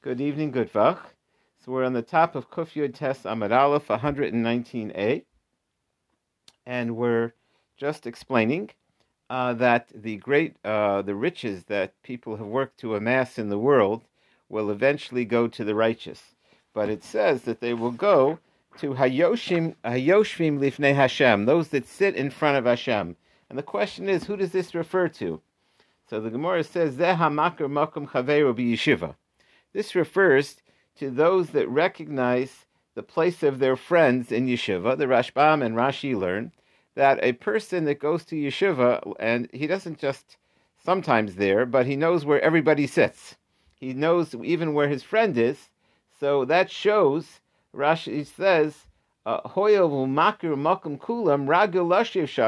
Good 0.00 0.20
evening, 0.20 0.52
good 0.52 0.72
vach. 0.72 1.00
So 1.58 1.72
we're 1.72 1.82
on 1.82 1.92
the 1.92 2.02
top 2.02 2.36
of 2.36 2.52
Kuf 2.52 2.74
Yud 2.74 2.94
Tes 2.94 3.24
Amud 3.24 3.50
Aleph 3.50 3.88
119a, 3.88 5.24
and 6.64 6.96
we're 6.96 7.32
just 7.76 8.06
explaining 8.06 8.70
uh, 9.28 9.54
that 9.54 9.88
the 9.92 10.14
great, 10.18 10.54
uh, 10.64 11.02
the 11.02 11.16
riches 11.16 11.64
that 11.64 12.00
people 12.04 12.36
have 12.36 12.46
worked 12.46 12.78
to 12.78 12.94
amass 12.94 13.40
in 13.40 13.48
the 13.48 13.58
world 13.58 14.04
will 14.48 14.70
eventually 14.70 15.24
go 15.24 15.48
to 15.48 15.64
the 15.64 15.74
righteous. 15.74 16.36
But 16.72 16.88
it 16.88 17.02
says 17.02 17.42
that 17.42 17.58
they 17.58 17.74
will 17.74 17.90
go 17.90 18.38
to 18.78 18.94
Hayoshim, 18.94 19.74
Hayoshvim 19.84 20.60
Lifnei 20.60 20.94
Hashem, 20.94 21.46
those 21.46 21.70
that 21.70 21.88
sit 21.88 22.14
in 22.14 22.30
front 22.30 22.56
of 22.56 22.66
Hashem. 22.66 23.16
And 23.50 23.58
the 23.58 23.64
question 23.64 24.08
is, 24.08 24.26
who 24.26 24.36
does 24.36 24.52
this 24.52 24.76
refer 24.76 25.08
to? 25.08 25.40
So 26.08 26.20
the 26.20 26.30
Gemara 26.30 26.62
says, 26.62 26.94
Zeh 26.94 27.18
HaMakar 27.18 27.66
Makom 27.66 28.08
Chaveru 28.08 28.54
Yeshiva. 28.54 29.16
This 29.72 29.94
refers 29.94 30.56
to 30.96 31.10
those 31.10 31.50
that 31.50 31.68
recognize 31.68 32.66
the 32.94 33.02
place 33.02 33.42
of 33.42 33.58
their 33.58 33.76
friends 33.76 34.32
in 34.32 34.46
yeshiva. 34.46 34.96
The 34.96 35.06
Rashbam 35.06 35.64
and 35.64 35.76
Rashi 35.76 36.18
learn 36.18 36.52
that 36.94 37.22
a 37.22 37.32
person 37.32 37.84
that 37.84 38.00
goes 38.00 38.24
to 38.24 38.34
yeshiva, 38.34 39.14
and 39.20 39.48
he 39.52 39.66
doesn't 39.66 39.98
just 39.98 40.36
sometimes 40.84 41.36
there, 41.36 41.64
but 41.64 41.86
he 41.86 41.94
knows 41.94 42.24
where 42.24 42.40
everybody 42.40 42.86
sits. 42.86 43.36
He 43.76 43.92
knows 43.92 44.34
even 44.34 44.74
where 44.74 44.88
his 44.88 45.04
friend 45.04 45.38
is. 45.38 45.70
So 46.18 46.44
that 46.46 46.70
shows, 46.70 47.40
Rashi 47.72 48.26
says, 48.26 48.86
uh, 49.24 49.46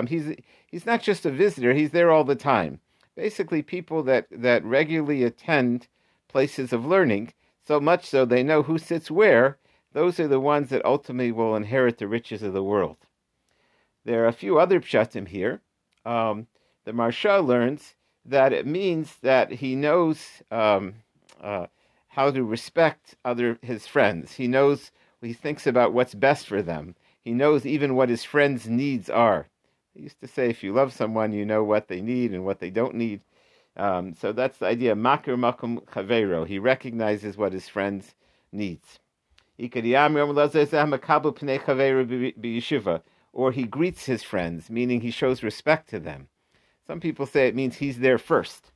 He's 0.07 0.37
he's 0.67 0.87
not 0.87 1.03
just 1.03 1.27
a 1.27 1.31
visitor; 1.31 1.75
he's 1.75 1.91
there 1.91 2.11
all 2.11 2.25
the 2.25 2.35
time. 2.35 2.81
Basically, 3.15 3.63
people 3.63 4.03
that 4.05 4.27
that 4.31 4.65
regularly 4.65 5.23
attend 5.23 5.87
places 6.31 6.73
of 6.73 6.87
learning, 6.87 7.33
so 7.67 7.81
much 7.81 8.07
so 8.07 8.25
they 8.25 8.43
know 8.43 8.63
who 8.63 8.79
sits 8.79 9.11
where, 9.11 9.59
those 9.93 10.21
are 10.21 10.29
the 10.29 10.41
ones 10.41 10.71
that 10.71 10.85
ultimately 10.85 11.33
will 11.33 11.57
inherit 11.57 11.99
the 11.99 12.09
riches 12.09 12.43
of 12.43 12.53
the 12.53 12.63
world. 12.63 12.97
There 14.05 14.25
are 14.25 14.29
a 14.29 14.33
few 14.33 14.59
other 14.59 14.81
pshatim 14.81 15.29
here. 15.29 15.61
Um, 16.07 16.47
the 16.85 16.93
Maharsha 16.93 17.45
learns 17.45 17.95
that 18.25 18.53
it 18.53 18.67
means 18.67 19.17
that 19.23 19.51
he 19.51 19.75
knows 19.75 20.43
um, 20.51 20.95
uh, 21.43 21.67
how 22.09 22.31
to 22.31 22.43
respect 22.45 23.17
other 23.25 23.59
his 23.63 23.87
friends. 23.87 24.35
He 24.35 24.47
knows 24.47 24.91
he 25.21 25.33
thinks 25.33 25.67
about 25.67 25.93
what's 25.93 26.15
best 26.15 26.47
for 26.47 26.63
them. 26.63 26.95
He 27.23 27.33
knows 27.33 27.67
even 27.67 27.95
what 27.95 28.09
his 28.09 28.25
friends' 28.25 28.69
needs 28.69 29.11
are. 29.11 29.49
He 29.95 30.03
used 30.03 30.21
to 30.21 30.29
say, 30.29 30.49
if 30.49 30.63
you 30.63 30.73
love 30.73 30.93
someone, 30.93 31.33
you 31.33 31.45
know 31.45 31.63
what 31.63 31.89
they 31.89 32.01
need 32.01 32.33
and 32.33 32.45
what 32.45 32.61
they 32.61 32.71
don't 32.71 32.95
need. 32.95 33.21
Um, 33.77 34.15
so 34.15 34.33
that's 34.33 34.59
the 34.59 34.67
idea. 34.67 34.95
Makir 34.95 35.37
makum 35.37 35.85
chavero. 35.87 36.47
He 36.47 36.59
recognizes 36.59 37.37
what 37.37 37.53
his 37.53 37.69
friends 37.69 38.15
needs. 38.53 38.99
Or 43.33 43.53
he 43.53 43.65
greets 43.65 44.07
his 44.07 44.23
friends, 44.23 44.71
meaning 44.71 45.01
he 45.01 45.11
shows 45.11 45.43
respect 45.43 45.89
to 45.91 46.01
them. 46.01 46.29
Some 46.87 47.01
people 47.01 47.27
say 47.27 47.47
it 47.47 47.55
means 47.55 47.77
he's 47.77 47.99
there 47.99 48.19
first. 48.19 48.73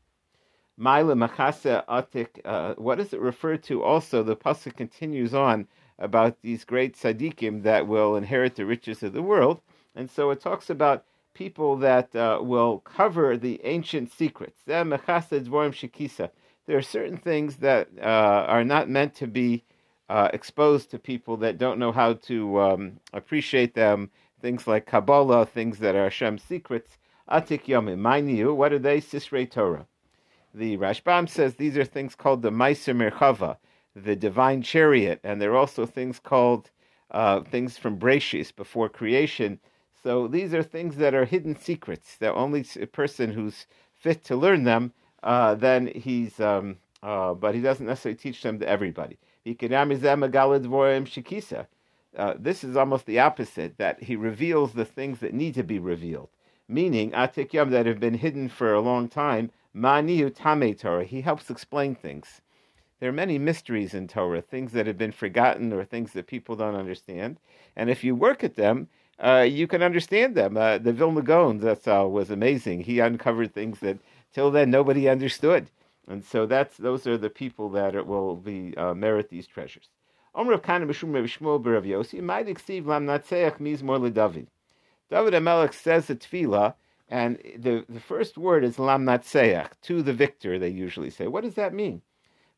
atik. 0.79 2.29
Uh, 2.45 2.75
what 2.75 2.99
does 2.99 3.13
it 3.13 3.21
refer 3.21 3.57
to? 3.57 3.83
Also, 3.83 4.23
the 4.23 4.37
pasuk 4.37 4.77
continues 4.77 5.35
on 5.35 5.67
about 5.99 6.43
these 6.43 6.65
great 6.65 6.97
tzaddikim 6.97 7.63
that 7.63 7.87
will 7.87 8.17
inherit 8.17 8.57
the 8.57 8.67
riches 8.67 9.03
of 9.03 9.13
the 9.13 9.23
world, 9.23 9.61
and 9.95 10.11
so 10.11 10.31
it 10.31 10.41
talks 10.41 10.69
about 10.69 11.05
people 11.35 11.77
that 11.77 12.15
uh, 12.17 12.39
will 12.41 12.79
cover 12.79 13.37
the 13.37 13.61
ancient 13.65 14.13
secrets. 14.13 14.63
There 14.67 14.83
are 14.83 16.83
certain 16.83 17.17
things 17.19 17.57
that 17.57 17.89
uh, 18.01 18.47
are 18.49 18.65
not 18.65 18.89
meant 18.89 19.15
to 19.17 19.27
be 19.27 19.65
uh, 20.09 20.29
exposed 20.33 20.91
to 20.91 20.99
people 20.99 21.37
that 21.39 21.59
don't 21.59 21.79
know 21.79 21.93
how 21.93 22.15
to 22.15 22.61
um, 22.61 23.01
appreciate 23.13 23.75
them. 23.75 24.11
Things 24.41 24.67
like 24.67 24.87
Kabbalah, 24.87 25.47
things 25.47 25.79
that 25.79 25.95
are 25.95 26.05
Hashem's 26.05 26.43
secrets. 26.43 26.99
Atik 27.31 27.65
Yomim, 27.65 27.99
Mainiu, 27.99 28.55
what 28.55 28.73
are 28.73 28.79
they? 28.79 29.01
Sisrei 29.01 29.51
Torah. 29.51 29.87
The 30.53 30.77
Rashbam 30.77 31.29
says 31.29 31.55
these 31.55 31.77
are 31.77 31.85
things 31.85 32.15
called 32.15 32.43
the 32.43 32.51
Meiser 32.51 32.95
Merchava, 32.95 33.57
the 33.97 34.15
divine 34.15 34.63
chariot, 34.63 35.21
and 35.25 35.41
there 35.41 35.53
are 35.53 35.57
also 35.57 35.87
things 35.87 36.21
called 36.21 36.71
uh, 37.11 37.41
things 37.41 37.79
from 37.79 37.99
Breshis 37.99 38.55
before 38.55 38.89
creation 38.89 39.59
so 40.05 40.29
these 40.29 40.53
are 40.53 40.63
things 40.63 40.97
that 40.97 41.15
are 41.15 41.25
hidden 41.25 41.57
secrets. 41.57 42.17
The 42.17 42.33
only 42.33 42.63
person 42.93 43.33
who's 43.33 43.67
fit 43.95 44.23
to 44.25 44.37
learn 44.37 44.65
them, 44.65 44.93
uh, 45.23 45.55
then 45.55 45.87
he's, 45.87 46.39
um, 46.41 46.77
uh, 47.03 47.33
but 47.33 47.55
he 47.55 47.63
doesn't 47.63 47.87
necessarily 47.87 48.19
teach 48.19 48.43
them 48.43 48.59
to 48.59 48.69
everybody. 48.69 49.19
Uh, 52.17 52.35
this 52.39 52.65
is 52.65 52.77
almost 52.77 53.07
the 53.07 53.19
opposite, 53.19 53.79
that 53.79 54.03
he 54.03 54.15
reveals 54.15 54.75
the 54.75 54.85
things 54.85 55.21
that 55.21 55.33
need 55.33 55.55
to 55.55 55.63
be 55.63 55.79
revealed. 55.79 56.29
Meaning, 56.69 57.11
atikyam 57.13 57.71
that 57.71 57.87
have 57.87 57.99
been 57.99 58.15
hidden 58.15 58.51
for 58.51 58.75
a 58.75 58.81
long 58.81 59.09
time, 59.09 59.51
maniu 59.75 60.35
tame 60.35 60.75
Torah. 60.75 61.05
He 61.05 61.23
helps 61.23 61.49
explain 61.49 61.95
things. 61.95 62.43
There 63.01 63.09
are 63.09 63.13
many 63.13 63.39
mysteries 63.39 63.95
in 63.95 64.09
Torah, 64.09 64.43
things 64.43 64.73
that 64.73 64.87
have 64.87 64.99
been 64.99 65.13
forgotten 65.13 65.73
or 65.73 65.85
things 65.85 66.13
that 66.13 66.27
people 66.27 66.57
don't 66.57 66.77
understand. 66.77 67.39
And 67.75 67.89
if 67.89 68.05
you 68.05 68.15
work 68.15 68.45
at 68.45 68.57
them, 68.57 68.89
uh, 69.19 69.47
you 69.49 69.67
can 69.67 69.83
understand 69.83 70.35
them. 70.35 70.57
Uh, 70.57 70.79
the 70.79 70.93
Vilna 70.93 71.23
Gaon, 71.23 71.59
that's 71.59 71.87
uh, 71.87 72.07
was 72.09 72.31
amazing. 72.31 72.81
He 72.81 72.99
uncovered 73.01 73.55
things 73.55 73.81
that 73.81 73.99
till 74.33 74.51
then 74.51 74.71
nobody 74.71 75.09
understood, 75.09 75.71
and 76.09 76.25
so 76.25 76.47
that's 76.47 76.77
those 76.77 77.07
are 77.07 77.19
the 77.19 77.31
people 77.31 77.71
that 77.71 78.07
will 78.07 78.37
be 78.37 78.77
uh, 78.77 78.95
merit 78.95 79.29
these 79.29 79.47
treasures. 79.47 79.89
Omer 80.35 80.59
Kana 80.59 80.85
Mishum 80.85 81.13
Shmuel 81.13 81.63
Berav 81.63 81.87
Yossi 81.87 82.21
might 82.21 82.49
exceed 82.49 82.87
Lam 82.87 83.07
Natseach 83.07 83.59
Mizmor 83.59 84.01
LeDavid. 84.01 84.49
David 85.09 85.35
Amelech 85.35 85.73
says 85.73 86.07
the 86.07 86.17
tefillah, 86.17 86.75
and 87.09 87.39
the, 87.57 87.85
the 87.89 88.01
first 88.01 88.37
word 88.37 88.65
is 88.65 88.81
Lam 88.81 89.05
Natseach, 89.05 89.71
to 89.83 90.03
the 90.03 90.13
victor. 90.13 90.59
They 90.59 90.71
usually 90.71 91.11
say. 91.11 91.29
What 91.29 91.45
does 91.45 91.55
that 91.55 91.73
mean? 91.73 92.03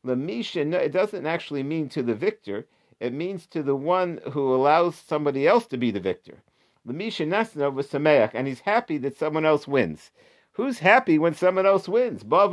Lamisha, 0.03 0.73
it 0.73 0.91
doesn't 0.91 1.27
actually 1.27 1.61
mean 1.61 1.87
to 1.89 2.01
the 2.01 2.15
victor. 2.15 2.65
It 2.99 3.13
means 3.13 3.45
to 3.47 3.61
the 3.61 3.75
one 3.75 4.19
who 4.31 4.53
allows 4.53 4.95
somebody 4.95 5.47
else 5.47 5.67
to 5.67 5.77
be 5.77 5.91
the 5.91 5.99
victor. 5.99 6.41
Lemisha 6.87 7.27
Nasna 7.27 7.71
was 7.71 7.87
Sameach, 7.87 8.31
and 8.33 8.47
he's 8.47 8.61
happy 8.61 8.97
that 8.99 9.17
someone 9.17 9.45
else 9.45 9.67
wins. 9.67 10.11
Who's 10.53 10.79
happy 10.79 11.19
when 11.19 11.35
someone 11.35 11.67
else 11.67 11.87
wins? 11.87 12.23
Go 12.23 12.45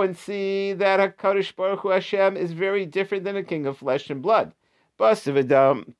and 0.00 0.16
see 0.16 0.72
that 0.74 1.18
HaKadosh 1.18 1.56
Baruch 1.56 1.80
Hu 1.80 1.88
Hashem 1.88 2.36
is 2.36 2.52
very 2.52 2.86
different 2.86 3.24
than 3.24 3.36
a 3.36 3.42
king 3.42 3.66
of 3.66 3.78
flesh 3.78 4.08
and 4.10 4.22
blood. 4.22 4.52
Basavadam, 4.98 5.94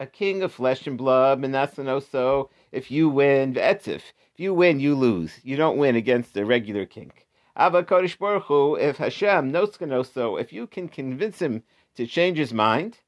a 0.00 0.06
king 0.06 0.42
of 0.42 0.52
flesh 0.52 0.86
and 0.86 0.98
blood, 0.98 1.40
Menasano, 1.40 2.02
so 2.02 2.50
if 2.72 2.90
you 2.90 3.08
win, 3.08 3.54
Ve'etzif, 3.54 4.02
if 4.32 4.38
you 4.38 4.54
win, 4.54 4.80
you 4.80 4.94
lose. 4.94 5.38
You 5.44 5.56
don't 5.56 5.78
win 5.78 5.94
against 5.94 6.36
a 6.36 6.44
regular 6.44 6.86
king. 6.86 7.12
Ava 7.60 7.82
Kodesh 7.82 8.16
Baruch 8.16 8.44
Hu, 8.44 8.76
if 8.76 8.98
Hashem, 8.98 9.50
Noskanoso, 9.50 10.40
if 10.40 10.52
you 10.52 10.68
can 10.68 10.88
convince 10.88 11.42
him 11.42 11.64
to 11.96 12.06
change 12.06 12.38
his 12.38 12.54
mind, 12.54 12.98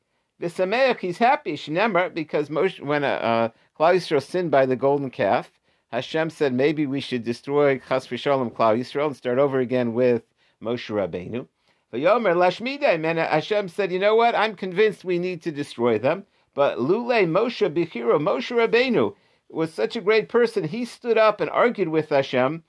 V'sameach, 0.43 0.99
he's 0.99 1.19
happy, 1.19 1.53
Shnemar, 1.55 2.13
because 2.13 2.49
Moshe, 2.49 2.81
when 2.81 3.05
uh, 3.05 3.09
uh, 3.09 3.49
Klal 3.79 3.95
Yisrael 3.95 4.21
sinned 4.21 4.51
by 4.51 4.67
the 4.67 4.75
golden 4.75 5.09
calf, 5.09 5.53
Hashem 5.93 6.31
said 6.31 6.53
maybe 6.53 6.85
we 6.85 7.01
should 7.01 7.23
destroy 7.23 7.79
Chas 7.79 8.09
v'shalom 8.09 8.51
Klal 8.51 8.77
Yisrael 8.77 9.07
and 9.07 9.17
start 9.17 9.39
over 9.39 9.61
again 9.61 9.95
with 9.95 10.25
Moshe 10.61 10.91
Rabbeinu. 10.91 11.47
V'yomer 11.93 12.35
lashmidei, 12.35 13.05
and 13.05 13.19
Hashem 13.21 13.69
said, 13.69 13.93
you 13.93 14.01
know 14.01 14.17
what, 14.17 14.35
I'm 14.35 14.57
convinced 14.57 15.05
we 15.05 15.21
need 15.21 15.43
to 15.43 15.53
destroy 15.53 15.99
them, 15.99 16.25
but 16.55 16.79
Lule 16.79 17.25
Moshe 17.25 17.73
Bechira, 17.73 18.19
Moshe 18.19 18.51
Rabbeinu, 18.51 19.15
was 19.49 19.73
such 19.73 19.95
a 19.95 20.01
great 20.01 20.29
person, 20.29 20.65
he 20.65 20.85
stood 20.85 21.19
up 21.19 21.41
and 21.41 21.51
argued 21.51 21.89
with 21.89 22.09
Hashem. 22.09 22.65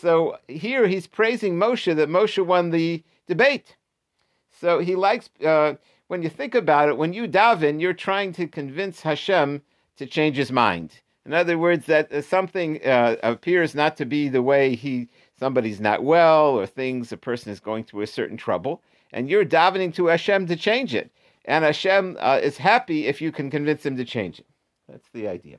So 0.00 0.38
here 0.48 0.86
he's 0.86 1.06
praising 1.06 1.54
Moshe 1.54 1.94
that 1.94 2.08
Moshe 2.08 2.44
won 2.44 2.70
the 2.70 3.02
debate. 3.26 3.76
So 4.60 4.80
he 4.80 4.96
likes, 4.96 5.30
uh, 5.44 5.74
when 6.08 6.22
you 6.22 6.28
think 6.28 6.54
about 6.54 6.88
it, 6.88 6.96
when 6.96 7.12
you 7.12 7.28
daven, 7.28 7.80
you're 7.80 7.92
trying 7.92 8.32
to 8.34 8.46
convince 8.46 9.02
Hashem 9.02 9.62
to 9.96 10.06
change 10.06 10.36
his 10.36 10.52
mind. 10.52 11.00
In 11.26 11.32
other 11.32 11.56
words, 11.56 11.86
that 11.86 12.12
uh, 12.12 12.20
something 12.20 12.84
uh, 12.84 13.16
appears 13.22 13.74
not 13.74 13.96
to 13.96 14.04
be 14.04 14.28
the 14.28 14.42
way 14.42 14.74
he 14.74 15.08
somebody's 15.38 15.80
not 15.80 16.04
well 16.04 16.50
or 16.50 16.66
things 16.66 17.12
a 17.12 17.16
person 17.16 17.50
is 17.50 17.60
going 17.60 17.84
through 17.84 18.02
a 18.02 18.06
certain 18.06 18.36
trouble, 18.36 18.82
and 19.12 19.28
you're 19.28 19.44
davening 19.44 19.94
to 19.94 20.06
Hashem 20.06 20.46
to 20.48 20.56
change 20.56 20.94
it. 20.94 21.10
And 21.46 21.64
Hashem 21.64 22.16
uh, 22.20 22.40
is 22.42 22.56
happy 22.56 23.06
if 23.06 23.20
you 23.20 23.32
can 23.32 23.50
convince 23.50 23.84
him 23.84 23.96
to 23.96 24.04
change 24.04 24.38
it. 24.38 24.46
That's 24.88 25.08
the 25.12 25.28
idea. 25.28 25.58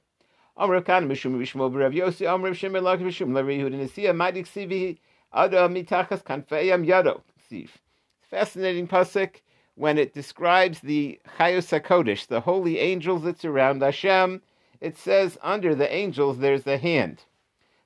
Fascinating 8.22 8.88
pasuk 8.88 9.42
when 9.76 9.98
it 9.98 10.14
describes 10.14 10.80
the 10.80 11.20
Chayos 11.38 11.80
HaKodesh, 11.80 12.28
the 12.28 12.40
holy 12.40 12.80
angels 12.80 13.24
that 13.24 13.40
surround 13.40 13.82
Hashem, 13.82 14.42
it 14.80 14.98
says 14.98 15.38
under 15.42 15.76
the 15.76 15.94
angels 15.94 16.38
there's 16.38 16.66
a 16.66 16.78
hand. 16.78 17.24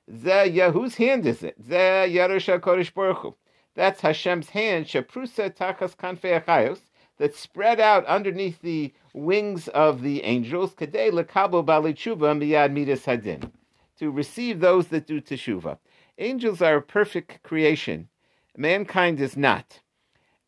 Ze, 0.08 0.70
whose 0.72 0.96
hand 0.96 1.26
is 1.26 1.42
it? 1.42 1.56
Ze 1.60 1.74
Yerush 1.74 2.60
HaKodesh 2.60 2.94
Baruch. 2.94 3.36
That's 3.74 4.00
Hashem's 4.00 4.50
hand, 4.50 4.86
Shaprusa 4.86 5.54
Takas 5.56 5.96
Kanfei 5.96 6.44
Achayos, 6.44 6.80
that 7.18 7.34
spread 7.34 7.80
out 7.80 8.04
underneath 8.06 8.60
the 8.62 8.92
wings 9.12 9.68
of 9.68 10.02
the 10.02 10.22
angels, 10.22 10.74
Kadei 10.74 11.10
Lekabo 11.10 11.64
Bali 11.64 11.94
Tshuva 11.94 12.38
Miyad 12.38 12.72
Midas 12.72 13.04
Hadin, 13.04 13.50
to 13.98 14.10
receive 14.10 14.60
those 14.60 14.88
that 14.88 15.06
do 15.06 15.20
Teshuvah. 15.20 15.78
Angels 16.18 16.60
are 16.60 16.76
a 16.76 16.82
perfect 16.82 17.42
creation. 17.42 18.08
Mankind 18.56 19.20
is 19.20 19.36
not. 19.36 19.80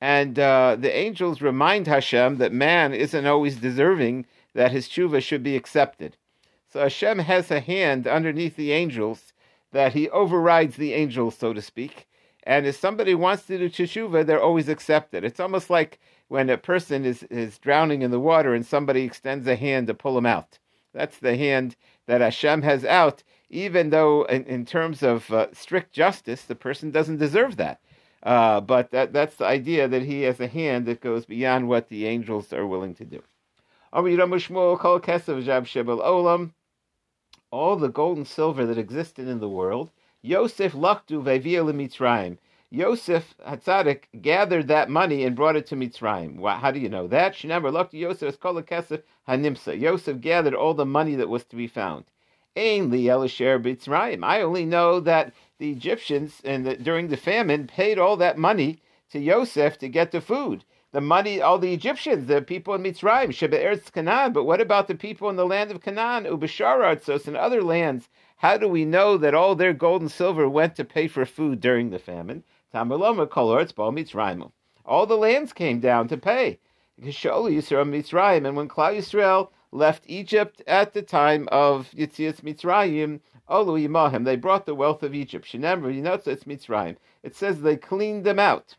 And 0.00 0.38
uh, 0.38 0.76
the 0.78 0.94
angels 0.94 1.40
remind 1.40 1.86
Hashem 1.86 2.38
that 2.38 2.52
man 2.52 2.92
isn't 2.92 3.26
always 3.26 3.56
deserving 3.56 4.26
that 4.54 4.72
his 4.72 4.88
tshuva 4.88 5.22
should 5.22 5.42
be 5.42 5.56
accepted. 5.56 6.16
So 6.68 6.80
Hashem 6.80 7.20
has 7.20 7.50
a 7.50 7.60
hand 7.60 8.06
underneath 8.06 8.56
the 8.56 8.72
angels 8.72 9.32
that 9.70 9.92
he 9.92 10.10
overrides 10.10 10.76
the 10.76 10.92
angels, 10.92 11.36
so 11.36 11.52
to 11.52 11.62
speak. 11.62 12.08
And 12.44 12.66
if 12.66 12.76
somebody 12.76 13.14
wants 13.14 13.44
to 13.46 13.58
do 13.58 13.70
teshuva, 13.70 14.26
they're 14.26 14.42
always 14.42 14.68
accepted. 14.68 15.24
It's 15.24 15.40
almost 15.40 15.70
like 15.70 16.00
when 16.28 16.50
a 16.50 16.58
person 16.58 17.04
is, 17.04 17.22
is 17.24 17.58
drowning 17.58 18.02
in 18.02 18.10
the 18.10 18.18
water 18.20 18.54
and 18.54 18.66
somebody 18.66 19.02
extends 19.02 19.46
a 19.46 19.54
hand 19.56 19.86
to 19.86 19.94
pull 19.94 20.18
him 20.18 20.26
out. 20.26 20.58
That's 20.92 21.18
the 21.18 21.36
hand 21.36 21.76
that 22.06 22.20
Hashem 22.20 22.62
has 22.62 22.84
out, 22.84 23.22
even 23.48 23.90
though, 23.90 24.24
in, 24.24 24.44
in 24.44 24.64
terms 24.66 25.02
of 25.02 25.30
uh, 25.30 25.46
strict 25.52 25.92
justice, 25.92 26.42
the 26.42 26.54
person 26.54 26.90
doesn't 26.90 27.18
deserve 27.18 27.56
that. 27.56 27.80
Uh, 28.22 28.60
but 28.60 28.90
that, 28.90 29.12
that's 29.12 29.36
the 29.36 29.46
idea 29.46 29.88
that 29.88 30.02
he 30.02 30.22
has 30.22 30.38
a 30.40 30.46
hand 30.46 30.86
that 30.86 31.00
goes 31.00 31.26
beyond 31.26 31.68
what 31.68 31.88
the 31.88 32.06
angels 32.06 32.52
are 32.52 32.66
willing 32.66 32.94
to 32.94 33.04
do. 33.04 33.22
All 33.92 34.02
the 37.76 37.88
gold 37.88 38.16
and 38.16 38.26
silver 38.26 38.66
that 38.66 38.78
existed 38.78 39.28
in 39.28 39.40
the 39.40 39.48
world, 39.48 39.90
Yosef 40.24 40.72
laktu 40.72 41.20
vevia 41.20 41.64
Mitzrayim. 41.64 42.38
Yosef 42.70 43.34
Hatzadik 43.44 44.04
gathered 44.22 44.68
that 44.68 44.88
money 44.88 45.24
and 45.24 45.34
brought 45.34 45.56
it 45.56 45.66
to 45.66 45.74
Mitzrayim. 45.74 46.40
How 46.60 46.70
do 46.70 46.78
you 46.78 46.88
know 46.88 47.08
that? 47.08 47.34
Shinamar 47.34 47.72
laktu 47.72 47.94
Yosef 47.94 48.28
is 48.28 48.36
called 48.36 48.64
Kesef 48.64 49.02
Hanimsa. 49.28 49.78
Yosef 49.78 50.20
gathered 50.20 50.54
all 50.54 50.74
the 50.74 50.86
money 50.86 51.16
that 51.16 51.28
was 51.28 51.44
to 51.46 51.56
be 51.56 51.66
found. 51.66 52.04
Ain 52.54 52.88
li 52.88 53.06
Elisher 53.06 53.58
Mitzrayim. 53.60 54.24
I 54.24 54.42
only 54.42 54.64
know 54.64 55.00
that 55.00 55.34
the 55.58 55.72
Egyptians 55.72 56.40
and 56.44 56.64
the, 56.64 56.76
during 56.76 57.08
the 57.08 57.16
famine 57.16 57.66
paid 57.66 57.98
all 57.98 58.16
that 58.18 58.38
money 58.38 58.80
to 59.10 59.18
Yosef 59.18 59.76
to 59.78 59.88
get 59.88 60.12
the 60.12 60.20
food. 60.20 60.64
The 60.92 61.00
money, 61.00 61.40
all 61.40 61.58
the 61.58 61.72
Egyptians, 61.72 62.26
the 62.26 62.42
people 62.42 62.74
in 62.74 62.82
Mitzrayim, 62.82 63.32
Sheba 63.32 63.58
Eretz 63.58 63.90
Canaan. 63.90 64.34
But 64.34 64.44
what 64.44 64.60
about 64.60 64.88
the 64.88 64.94
people 64.94 65.30
in 65.30 65.36
the 65.36 65.46
land 65.46 65.70
of 65.70 65.80
Canaan, 65.80 66.24
Ubasharatzos, 66.24 67.26
and 67.26 67.34
other 67.34 67.62
lands? 67.62 68.10
How 68.36 68.58
do 68.58 68.68
we 68.68 68.84
know 68.84 69.16
that 69.16 69.34
all 69.34 69.54
their 69.54 69.72
gold 69.72 70.02
and 70.02 70.10
silver 70.10 70.46
went 70.46 70.76
to 70.76 70.84
pay 70.84 71.08
for 71.08 71.24
food 71.24 71.60
during 71.60 71.88
the 71.88 71.98
famine? 71.98 72.44
Tamaloma 72.74 73.26
Koloretz 73.26 73.74
Bal 73.74 73.90
Mitzrayim. 73.90 74.52
All 74.84 75.06
the 75.06 75.16
lands 75.16 75.54
came 75.54 75.80
down 75.80 76.08
to 76.08 76.18
pay. 76.18 76.58
Kishol 77.00 77.50
Yisrael 77.50 77.88
Mitzrayim, 77.88 78.46
and 78.46 78.54
when 78.54 78.68
Klal 78.68 78.94
Yisrael 78.94 79.48
left 79.70 80.04
Egypt 80.06 80.60
at 80.66 80.92
the 80.92 81.00
time 81.00 81.48
of 81.50 81.90
Yitzias 81.92 82.42
Mitzrayim, 82.42 83.20
Olu 83.48 83.88
Yimahim. 83.88 84.26
They 84.26 84.36
brought 84.36 84.66
the 84.66 84.74
wealth 84.74 85.02
of 85.02 85.14
Egypt. 85.14 85.46
Shenemra 85.46 85.90
Yinotzes 85.94 86.44
Mitzrayim. 86.44 86.96
It 87.22 87.34
says 87.34 87.62
they 87.62 87.76
cleaned 87.76 88.24
them 88.24 88.38
out. 88.38 88.76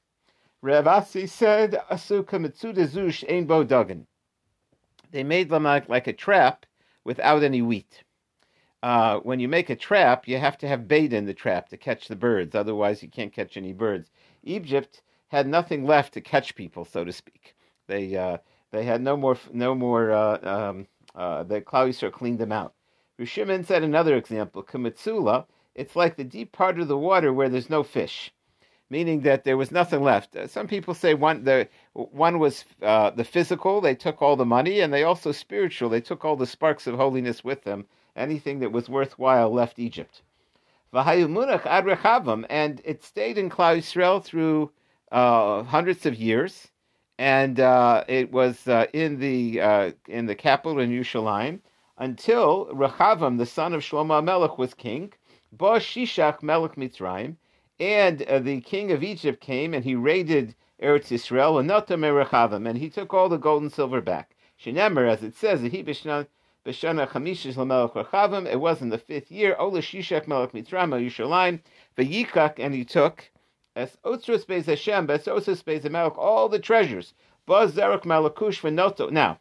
Rav 0.63 0.87
Asi 0.87 1.27
said, 1.27 1.77
Asuka 1.91 2.39
Mitzuda 2.39 3.29
Ein 3.29 3.43
Bo 3.43 3.65
Dagan. 3.65 4.05
They 5.11 5.21
made 5.21 5.49
them 5.49 5.63
like, 5.63 6.07
a 6.07 6.13
trap 6.13 6.65
without 7.03 7.43
any 7.43 7.61
wheat. 7.61 8.05
Uh, 8.81 9.19
when 9.19 9.41
you 9.41 9.49
make 9.49 9.69
a 9.69 9.75
trap, 9.75 10.25
you 10.25 10.37
have 10.37 10.57
to 10.59 10.67
have 10.69 10.87
bait 10.87 11.11
in 11.11 11.25
the 11.25 11.33
trap 11.33 11.67
to 11.67 11.75
catch 11.75 12.07
the 12.07 12.15
birds. 12.15 12.55
Otherwise, 12.55 13.03
you 13.03 13.09
can't 13.09 13.33
catch 13.33 13.57
any 13.57 13.73
birds. 13.73 14.09
Egypt 14.43 15.01
had 15.27 15.47
nothing 15.47 15.85
left 15.85 16.13
to 16.13 16.21
catch 16.21 16.55
people, 16.55 16.85
so 16.85 17.03
to 17.03 17.11
speak. 17.11 17.57
They 17.87 18.15
uh, 18.15 18.37
they 18.71 18.85
had 18.85 19.01
no 19.01 19.17
more 19.17 19.37
no 19.51 19.75
more. 19.75 20.11
Uh, 20.11 20.39
um, 20.43 20.87
uh, 21.13 21.43
the 21.43 21.61
Yisrael 21.61 22.11
cleaned 22.11 22.39
them 22.39 22.53
out. 22.53 22.73
Rishimen 23.19 23.65
said 23.65 23.83
another 23.83 24.15
example, 24.15 24.63
Kamitzula, 24.63 25.45
it's 25.75 25.95
like 25.95 26.15
the 26.15 26.23
deep 26.23 26.51
part 26.53 26.79
of 26.79 26.87
the 26.87 26.97
water 26.97 27.33
where 27.33 27.49
there's 27.49 27.69
no 27.69 27.83
fish, 27.83 28.32
meaning 28.93 29.21
that 29.21 29.43
there 29.43 29.57
was 29.57 29.71
nothing 29.71 30.03
left. 30.03 30.35
Uh, 30.35 30.45
some 30.47 30.67
people 30.67 30.93
say 30.93 31.11
one 31.15 31.43
the 31.43 31.67
one 31.93 32.37
was 32.37 32.63
uh, 32.91 33.09
the 33.09 33.23
physical, 33.35 33.81
they 33.81 33.95
took 33.95 34.21
all 34.21 34.35
the 34.35 34.53
money, 34.57 34.75
and 34.81 34.93
they 34.93 35.03
also 35.03 35.31
spiritual, 35.31 35.89
they 35.89 36.05
took 36.09 36.23
all 36.23 36.35
the 36.35 36.53
sparks 36.55 36.85
of 36.85 36.93
holiness 36.95 37.43
with 37.43 37.63
them. 37.63 37.85
Anything 38.15 38.59
that 38.59 38.71
was 38.71 38.87
worthwhile 38.97 39.51
left 39.51 39.79
Egypt. 39.79 40.21
And 40.93 42.81
it 42.91 43.03
stayed 43.03 43.37
in 43.39 43.49
Klal 43.49 43.77
Yisrael 43.79 44.23
through 44.23 44.71
uh, 45.11 45.63
hundreds 45.63 46.05
of 46.05 46.13
years, 46.13 46.67
and 47.17 47.59
uh, 47.59 48.03
it 48.07 48.31
was 48.31 48.67
uh, 48.67 48.85
in 48.93 49.19
the 49.19 49.59
uh, 49.69 49.91
in 50.07 50.27
the 50.27 50.35
capital 50.35 50.79
in 50.79 50.91
Yerushalayim 50.91 51.55
until 51.97 52.67
Rechavam, 52.67 53.39
the 53.39 53.45
son 53.57 53.73
of 53.73 53.81
Shlomo 53.81 54.23
Melech, 54.23 54.59
was 54.59 54.75
king. 54.75 55.13
Bo 55.51 55.73
Shishak 55.89 56.43
Melech 56.43 56.75
Mitzrayim, 56.75 57.35
and 57.83 58.21
uh, 58.23 58.39
the 58.39 58.61
king 58.61 58.91
of 58.91 59.03
Egypt 59.03 59.41
came 59.41 59.73
and 59.73 59.83
he 59.83 59.95
raided 59.95 60.55
Eretz 60.81 61.11
Yisrael, 61.11 61.59
and 61.59 61.69
Notam 61.69 62.01
Rechavam, 62.01 62.65
and 62.67 62.77
he 62.77 62.89
took 62.89 63.13
all 63.13 63.29
the 63.29 63.37
gold 63.37 63.61
and 63.61 63.71
silver 63.71 64.01
back. 64.01 64.35
Shenemer, 64.61 65.09
as 65.09 65.23
it 65.23 65.33
says, 65.35 65.61
he. 65.61 65.79
It 65.79 65.87
was 68.59 68.81
in 68.81 68.89
the 68.89 68.97
fifth 68.97 69.31
year. 69.31 69.55
And 69.59 69.71
he 72.73 72.85
took 72.85 73.31
all 76.17 76.49
the 76.49 76.59
treasures. 76.59 77.13
Malakush. 77.47 79.11
Now. 79.11 79.39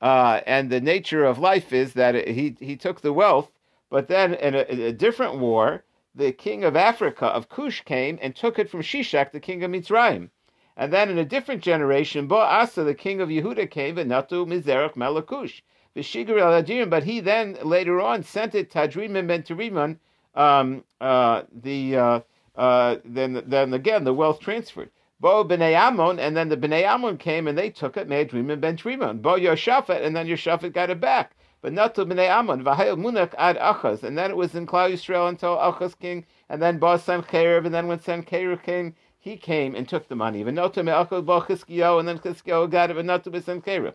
Uh, 0.00 0.40
and 0.46 0.70
the 0.70 0.80
nature 0.80 1.24
of 1.24 1.38
life 1.38 1.72
is 1.72 1.92
that 1.94 2.26
he, 2.26 2.56
he 2.58 2.76
took 2.76 3.00
the 3.00 3.12
wealth, 3.12 3.52
but 3.88 4.08
then 4.08 4.34
in 4.34 4.56
a, 4.56 4.62
in 4.62 4.80
a, 4.80 4.92
different 4.92 5.38
war, 5.38 5.84
the 6.14 6.32
king 6.32 6.64
of 6.64 6.76
Africa, 6.76 7.26
of 7.26 7.48
Cush, 7.48 7.82
came 7.82 8.18
and 8.20 8.34
took 8.34 8.58
it 8.58 8.70
from 8.70 8.82
Shishak, 8.82 9.32
the 9.32 9.40
king 9.40 9.62
of 9.64 9.70
Mitzrayim. 9.70 10.30
And 10.76 10.92
then 10.92 11.10
in 11.10 11.18
a 11.18 11.24
different 11.24 11.62
generation, 11.62 12.26
Bo 12.26 12.38
Asa, 12.38 12.84
the 12.84 12.94
king 12.94 13.20
of 13.20 13.28
Yehuda, 13.28 13.70
came, 13.70 13.98
and 13.98 14.10
Natu 14.10 14.46
Mizerach 14.46 14.94
Melakush. 14.94 15.60
But 15.94 17.04
he 17.04 17.20
then 17.20 17.58
later 17.62 18.00
on 18.00 18.22
sent 18.22 18.54
it 18.54 18.70
Tadrim 18.70 19.16
and 19.16 19.28
Ben 19.28 19.98
um, 20.34 20.84
uh, 21.00 21.42
the 21.52 21.96
uh, 21.96 22.20
uh, 22.56 22.96
then 23.04 23.42
then 23.46 23.74
again 23.74 24.04
the 24.04 24.14
wealth 24.14 24.40
transferred. 24.40 24.90
Bo 25.20 25.44
Bnei 25.44 25.74
Ammon, 25.74 26.18
and 26.18 26.36
then 26.36 26.48
the 26.48 26.56
Bnei 26.56 26.82
Ammon 26.82 27.18
came 27.18 27.46
and 27.46 27.56
they 27.56 27.70
took 27.70 27.96
it, 27.96 28.08
made 28.08 28.30
Rimon 28.30 28.60
ben 28.60 28.76
Trimon. 28.76 29.20
Bo 29.20 29.38
Yoshaphat, 29.38 30.02
and 30.02 30.16
then 30.16 30.26
Yoshaphat 30.26 30.72
got 30.72 30.90
it 30.90 31.00
back. 31.00 31.36
But 31.62 31.72
not 31.72 31.94
to 31.94 32.04
Bnei 32.04 32.28
Ammon, 32.28 32.62
Vahayel 32.62 32.98
Munak 32.98 33.34
ad 33.38 33.56
Achaz, 33.56 34.02
and 34.02 34.18
then 34.18 34.30
it 34.30 34.36
was 34.36 34.54
in 34.54 34.66
Klal 34.66 34.92
Yisrael 34.92 35.28
until 35.28 35.56
Achaz 35.56 35.98
king, 35.98 36.26
and 36.50 36.60
then 36.60 36.78
Bo 36.78 36.98
Sancheiriv, 36.98 37.64
and 37.64 37.74
then 37.74 37.86
when 37.86 37.98
Sancheiriv 37.98 38.62
came, 38.62 38.94
he 39.18 39.36
came 39.36 39.74
and 39.74 39.88
took 39.88 40.08
the 40.08 40.16
money. 40.16 40.44
V'notu 40.44 40.84
me'achaz 40.84 41.24
bo 41.24 41.40
Chizkiyo, 41.40 41.98
and 41.98 42.06
then 42.06 42.18
Chizkiyo 42.18 42.68
got 42.68 42.90
it, 42.90 42.96
v'notu 42.96 43.32
b'Sancheiriv. 43.32 43.94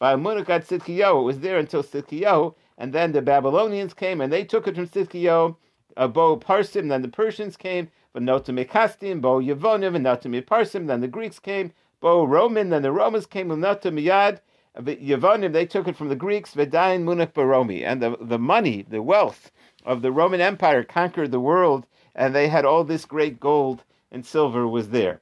V'amunak 0.00 0.46
got 0.46 0.62
Tzidkiyo, 0.62 1.20
it 1.20 1.24
was 1.24 1.40
there 1.40 1.58
until 1.58 1.82
Tzidkiyo, 1.82 2.54
and 2.78 2.92
then 2.92 3.12
the 3.12 3.20
Babylonians 3.20 3.92
came 3.92 4.20
and 4.20 4.32
they 4.32 4.44
took 4.44 4.68
it 4.68 4.76
from 4.76 4.88
Tzidkiyo, 4.88 5.56
uh, 5.96 6.06
Bo 6.06 6.36
Parsim, 6.36 6.88
then 6.88 7.02
the 7.02 7.08
Persians 7.08 7.56
came, 7.56 7.88
V'notim 8.14 8.64
Kastim, 8.66 9.20
Bo 9.20 9.40
Yevonim, 9.40 9.96
V'notim 9.96 10.40
Parsim. 10.44 10.86
Then 10.86 11.00
the 11.00 11.08
Greeks 11.08 11.38
came, 11.38 11.72
Bo 12.00 12.24
Roman. 12.24 12.70
Then 12.70 12.82
the 12.82 12.92
Romans 12.92 13.26
came, 13.26 13.48
V'notim 13.48 14.02
Yad. 14.02 14.40
They 14.78 15.66
took 15.66 15.88
it 15.88 15.96
from 15.96 16.08
the 16.08 16.16
Greeks, 16.16 16.54
V'dayin 16.54 17.02
Munich 17.02 17.34
Baromi. 17.34 17.84
And 17.84 18.00
the, 18.00 18.16
the 18.20 18.38
money, 18.38 18.82
the 18.88 19.02
wealth 19.02 19.50
of 19.84 20.02
the 20.02 20.12
Roman 20.12 20.40
Empire 20.40 20.84
conquered 20.84 21.32
the 21.32 21.40
world, 21.40 21.86
and 22.14 22.34
they 22.34 22.48
had 22.48 22.64
all 22.64 22.84
this 22.84 23.04
great 23.04 23.40
gold 23.40 23.82
and 24.10 24.24
silver 24.24 24.66
was 24.68 24.90
there. 24.90 25.20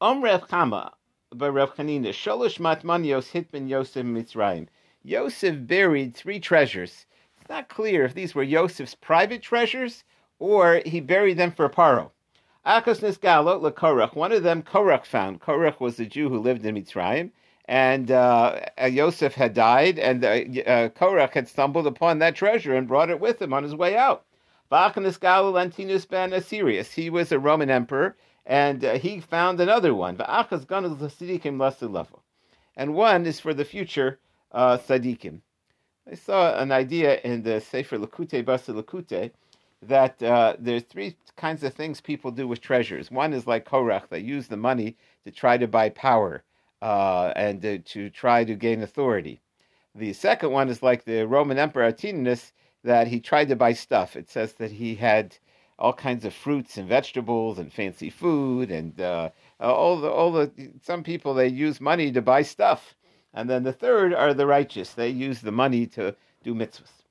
Om 0.00 0.22
Rev 0.22 0.42
Chama, 0.48 0.92
by 1.32 1.48
Rev 1.48 1.74
Chanina, 1.74 2.08
Sholosh 2.08 2.58
Matmanios 2.58 3.30
Hitman 3.30 3.68
Yosef 3.68 4.04
Mitzrayim. 4.04 4.66
Yosef 5.02 5.66
buried 5.66 6.14
three 6.14 6.40
treasures. 6.40 7.06
It's 7.38 7.48
not 7.48 7.68
clear 7.68 8.04
if 8.04 8.14
these 8.14 8.34
were 8.34 8.42
Yosef's 8.42 8.94
private 8.94 9.42
treasures 9.42 10.04
or 10.40 10.82
he 10.84 11.00
buried 11.00 11.36
them 11.36 11.52
for 11.52 11.68
Paro. 11.68 12.10
Akos 12.66 13.00
Nisgalo 13.00 13.70
Korach. 13.72 14.16
One 14.16 14.32
of 14.32 14.42
them 14.42 14.62
Korach 14.62 15.04
found. 15.04 15.40
Korach 15.40 15.80
was 15.80 15.96
the 15.96 16.06
Jew 16.06 16.28
who 16.28 16.40
lived 16.40 16.64
in 16.66 16.74
Mitzrayim, 16.74 17.30
and 17.70 18.10
uh, 18.10 18.58
Yosef 18.90 19.34
had 19.34 19.54
died, 19.54 19.96
and 20.00 20.24
uh, 20.24 20.28
uh, 20.28 20.88
Korach 20.88 21.34
had 21.34 21.46
stumbled 21.46 21.86
upon 21.86 22.18
that 22.18 22.34
treasure 22.34 22.74
and 22.74 22.88
brought 22.88 23.10
it 23.10 23.20
with 23.20 23.40
him 23.40 23.52
on 23.52 23.62
his 23.62 23.76
way 23.76 23.96
out. 23.96 24.24
Va'achanisgalo 24.72 25.52
Lantinus 25.52 26.08
ben 26.08 26.32
Assyrius. 26.32 26.92
He 26.92 27.08
was 27.10 27.30
a 27.30 27.38
Roman 27.38 27.70
emperor, 27.70 28.16
and 28.44 28.84
uh, 28.84 28.94
he 28.98 29.20
found 29.20 29.60
another 29.60 29.94
one. 29.94 30.16
And 32.76 32.94
one 32.94 33.26
is 33.26 33.38
for 33.38 33.54
the 33.54 33.64
future 33.64 34.18
uh. 34.50 34.78
I 36.10 36.14
saw 36.16 36.60
an 36.60 36.72
idea 36.72 37.20
in 37.20 37.44
the 37.44 37.60
Sefer 37.60 37.98
Lakute 37.98 38.44
Basa 38.44 38.74
Lakute 38.82 39.30
that 39.80 40.20
uh, 40.20 40.56
there's 40.58 40.82
three 40.82 41.16
kinds 41.36 41.62
of 41.62 41.72
things 41.72 42.00
people 42.00 42.32
do 42.32 42.48
with 42.48 42.60
treasures. 42.60 43.12
One 43.12 43.32
is 43.32 43.46
like 43.46 43.64
Korach, 43.64 44.08
they 44.08 44.18
use 44.18 44.48
the 44.48 44.56
money 44.56 44.96
to 45.24 45.30
try 45.30 45.56
to 45.56 45.68
buy 45.68 45.90
power 45.90 46.42
uh, 46.82 47.32
and 47.36 47.62
to, 47.62 47.78
to, 47.78 48.10
try 48.10 48.44
to 48.44 48.54
gain 48.54 48.82
authority. 48.82 49.40
The 49.94 50.12
second 50.12 50.52
one 50.52 50.68
is 50.68 50.82
like 50.82 51.04
the 51.04 51.26
Roman 51.26 51.58
Emperor 51.58 51.84
Antoninus, 51.84 52.52
that 52.84 53.08
he 53.08 53.20
tried 53.20 53.48
to 53.48 53.56
buy 53.56 53.72
stuff. 53.72 54.16
It 54.16 54.28
says 54.28 54.54
that 54.54 54.70
he 54.70 54.94
had 54.94 55.36
all 55.78 55.92
kinds 55.92 56.24
of 56.24 56.34
fruits 56.34 56.76
and 56.76 56.88
vegetables 56.88 57.58
and 57.58 57.72
fancy 57.72 58.10
food 58.10 58.70
and 58.70 59.00
uh, 59.00 59.30
all 59.58 59.98
the 60.00 60.10
all 60.10 60.30
the 60.30 60.50
some 60.82 61.02
people 61.02 61.34
they 61.34 61.48
use 61.48 61.80
money 61.80 62.12
to 62.12 62.22
buy 62.22 62.42
stuff. 62.42 62.94
And 63.32 63.48
then 63.48 63.62
the 63.62 63.72
third 63.72 64.12
are 64.12 64.34
the 64.34 64.46
righteous. 64.46 64.92
They 64.92 65.08
use 65.08 65.40
the 65.40 65.52
money 65.52 65.86
to 65.88 66.14
do 66.42 66.54
mitzvahs. 66.54 67.04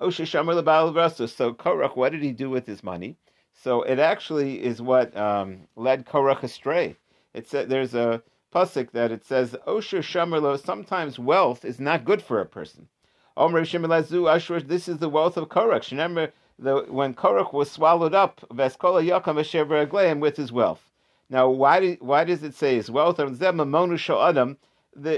Osha 0.00 0.24
Shamar 0.24 0.60
Lebal 0.60 1.28
So 1.28 1.54
Korach, 1.54 1.96
what 1.96 2.12
did 2.12 2.22
he 2.22 2.32
do 2.32 2.50
with 2.50 2.66
his 2.66 2.82
money? 2.82 3.16
So 3.52 3.82
it 3.82 3.98
actually 3.98 4.62
is 4.62 4.82
what 4.82 5.16
um, 5.16 5.68
led 5.76 6.04
Korach 6.04 6.42
astray. 6.42 6.96
It 7.32 7.48
said 7.48 7.68
there's 7.68 7.94
a 7.94 8.22
pasuk 8.54 8.92
that 8.92 9.10
it 9.10 9.24
says 9.24 9.56
Osher 9.66 10.00
Shamarlo. 10.00 10.62
Sometimes 10.62 11.18
wealth 11.18 11.64
is 11.64 11.80
not 11.80 12.04
good 12.04 12.22
for 12.22 12.40
a 12.40 12.46
person. 12.46 12.88
Omer 13.36 13.62
Shemelazu 13.62 14.32
Ashur. 14.32 14.60
This 14.60 14.86
is 14.88 14.98
the 14.98 15.08
wealth 15.08 15.36
of 15.36 15.48
Korach. 15.48 15.90
Remember 15.90 16.32
the, 16.58 16.86
when 16.88 17.14
Korach 17.14 17.52
was 17.52 17.70
swallowed 17.70 18.14
up, 18.14 18.40
Veskola 18.52 19.04
Yakam 19.04 20.20
with 20.20 20.36
his 20.36 20.52
wealth. 20.52 20.90
Now, 21.28 21.48
why, 21.48 21.80
do, 21.80 21.96
why 22.00 22.24
does 22.24 22.44
it 22.44 22.54
say 22.54 22.76
his 22.76 22.90
wealth? 22.90 23.16
The, 23.16 23.34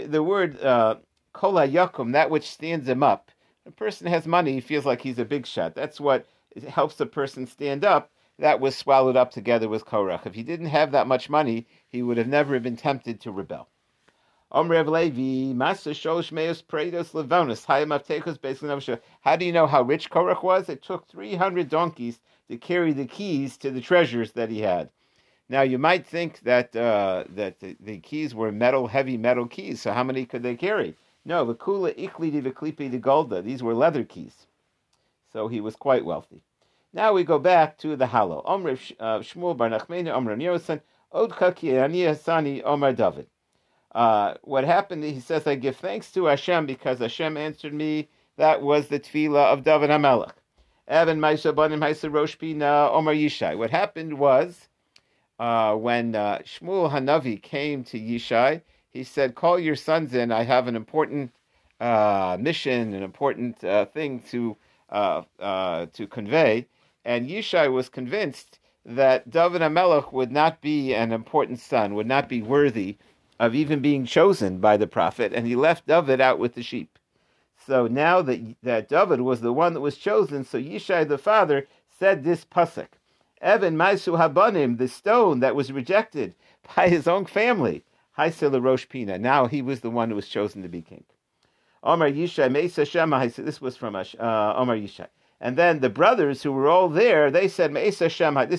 the 0.09 0.23
word 0.23 0.63
uh, 0.63 0.97
Yakum, 1.35 2.13
that 2.13 2.31
which 2.31 2.49
stands 2.49 2.89
him 2.89 3.03
up, 3.03 3.31
a 3.67 3.71
person 3.71 4.07
has 4.07 4.27
money, 4.27 4.53
he 4.53 4.61
feels 4.61 4.87
like 4.87 5.03
he's 5.03 5.19
a 5.19 5.25
big 5.25 5.47
shot. 5.47 5.75
That's 5.75 6.01
what 6.01 6.27
helps 6.69 6.99
a 7.01 7.07
person 7.07 7.47
stand 7.47 7.85
up. 7.85 8.11
That 8.39 8.61
was 8.61 8.77
swallowed 8.77 9.17
up 9.17 9.31
together 9.31 9.67
with 9.69 9.87
Korach. 9.87 10.27
If 10.27 10.35
he 10.35 10.43
didn't 10.43 10.67
have 10.67 10.93
that 10.93 11.07
much 11.07 11.31
money, 11.31 11.67
he 11.89 12.03
would 12.03 12.19
have 12.19 12.29
never 12.29 12.61
been 12.61 12.77
tempted 12.77 13.21
to 13.23 13.33
rebel. 13.33 13.69
How 14.53 14.63
do 14.63 14.75
you 19.45 19.53
know 19.53 19.67
how 19.67 19.83
rich 19.83 20.11
Korach 20.11 20.43
was? 20.43 20.69
It 20.69 20.83
took 20.83 21.09
300 21.09 21.69
donkeys 21.69 22.21
to 22.49 22.57
carry 22.57 22.93
the 22.93 23.07
keys 23.07 23.57
to 23.59 23.71
the 23.71 23.81
treasures 23.81 24.33
that 24.33 24.51
he 24.51 24.61
had. 24.61 24.91
Now 25.49 25.63
you 25.63 25.79
might 25.79 26.07
think 26.07 26.41
that 26.41 26.77
uh, 26.77 27.25
that 27.31 27.61
the, 27.61 27.77
the, 27.81 27.99
keys 27.99 28.35
were 28.35 28.53
metal, 28.53 28.89
heavy 28.89 29.17
metal 29.17 29.47
keys. 29.47 29.81
So 29.81 29.93
how 29.93 30.05
many 30.05 30.27
could 30.27 30.43
they 30.43 30.57
carry? 30.57 30.97
No, 31.25 31.47
Vikula 31.47 31.97
Iklidi 31.97 32.43
Viklipi 32.43 32.91
de 32.91 32.99
Golda. 32.99 33.43
These 33.43 33.63
were 33.63 33.75
leather 33.75 34.05
keys. 34.05 34.47
So 35.33 35.49
he 35.49 35.61
was 35.61 35.77
quite 35.77 36.05
wealthy. 36.05 36.43
Now 36.97 37.13
we 37.13 37.25
go 37.25 37.39
back 37.39 37.77
to 37.81 37.95
the 37.95 38.07
Hallel. 38.07 38.43
Omr 38.47 38.95
uh, 38.99 39.19
Shmuel 39.19 39.55
Bar 39.55 39.69
Nachmeni 39.69 40.07
Yosan 40.07 40.81
Odka 41.13 41.55
Ki 41.55 41.67
Hasani 41.73 42.63
Omar 42.65 42.95
David. 42.95 43.27
Uh, 43.93 44.33
what 44.45 44.65
happened? 44.65 45.05
He 45.05 45.21
says, 45.21 45.47
"I 45.47 45.57
give 45.57 45.77
thanks 45.77 46.11
to 46.13 46.25
Hashem 46.25 46.65
because 46.65 47.01
Hashem 47.01 47.37
answered 47.37 47.75
me." 47.75 48.09
That 48.39 48.63
was 48.63 48.89
the 48.89 48.99
tefillah 48.99 49.53
of 49.53 49.63
David 49.63 49.91
Hamelech. 49.91 50.33
Evan 50.89 51.21
Maisa 51.21 51.55
Banim 51.55 51.81
Maisa 51.81 52.11
Rosh 52.11 52.39
Pina 52.39 52.89
Omar 52.91 53.13
Yishai. 53.13 53.59
What 53.59 53.69
happened 53.69 54.19
was 54.19 54.71
uh, 55.39 55.75
when 55.75 56.15
uh, 56.15 56.39
Shmuel 56.47 56.91
Hanavi 56.91 57.43
came 57.43 57.85
to 57.85 58.01
Yishai, 58.01 58.63
he 58.89 59.05
said, 59.05 59.35
"Call 59.35 59.59
your 59.59 59.77
sons 59.77 60.15
in. 60.15 60.33
I 60.33 60.45
have 60.45 60.67
an 60.67 60.77
important 60.77 61.31
uh, 61.79 62.39
mission, 62.41 62.95
an 62.95 63.03
important 63.03 63.63
uh, 63.63 63.85
thing 63.85 64.21
to 64.31 64.57
to 64.91 66.07
convey." 66.09 66.67
And 67.07 67.31
Yishai 67.31 67.73
was 67.73 67.89
convinced 67.89 68.59
that 68.85 69.31
David 69.31 69.63
Amelech 69.63 70.13
would 70.13 70.33
not 70.33 70.61
be 70.61 70.93
an 70.93 71.13
important 71.13 71.61
son, 71.61 71.95
would 71.95 72.09
not 72.09 72.29
be 72.29 72.43
worthy 72.43 72.99
of 73.39 73.55
even 73.55 73.79
being 73.79 74.05
chosen 74.05 74.59
by 74.59 74.77
the 74.77 74.89
prophet, 74.89 75.33
and 75.33 75.47
he 75.47 75.55
left 75.55 75.87
David 75.87 76.21
out 76.21 76.41
with 76.41 76.55
the 76.55 76.65
sheep. 76.65 76.99
So 77.65 77.87
now 77.87 78.23
that 78.23 78.57
that 78.65 78.89
David 78.89 79.21
was 79.21 79.41
the 79.41 79.53
one 79.53 79.73
that 79.75 79.81
was 79.81 79.97
chosen, 79.97 80.45
so 80.45 80.61
Yishai 80.61 81.07
the 81.07 81.17
father 81.17 81.69
said 81.97 82.25
this 82.25 82.45
pasuk, 82.45 82.89
Evan 83.41 83.77
Maisu 83.77 84.19
Habanim, 84.19 84.77
the 84.77 84.89
stone 84.89 85.39
that 85.39 85.55
was 85.55 85.71
rejected 85.71 86.35
by 86.75 86.89
his 86.89 87.07
own 87.07 87.25
family. 87.25 87.85
Haisel 88.19 88.61
Rosh 88.61 88.89
Pina. 88.89 89.17
Now 89.17 89.47
he 89.47 89.63
was 89.63 89.81
the 89.81 89.91
one 89.91 90.11
who 90.11 90.17
was 90.17 90.27
chosen 90.27 90.63
to 90.63 90.69
be 90.69 90.83
king. 90.83 91.05
Omar 91.85 92.11
Yishai 92.11 92.51
Meisa 92.51 92.85
Shema. 92.85 93.29
This 93.29 93.61
was 93.61 93.77
from 93.77 93.95
uh, 93.95 94.05
Omar 94.19 94.77
Yishai. 94.77 95.07
And 95.41 95.57
then 95.57 95.81
the 95.81 95.91
brothers 95.91 96.43
who 96.43 96.53
were 96.53 96.69
all 96.69 96.89
there, 96.89 97.31
they 97.31 97.49
said. 97.49 97.75
This 97.75 98.01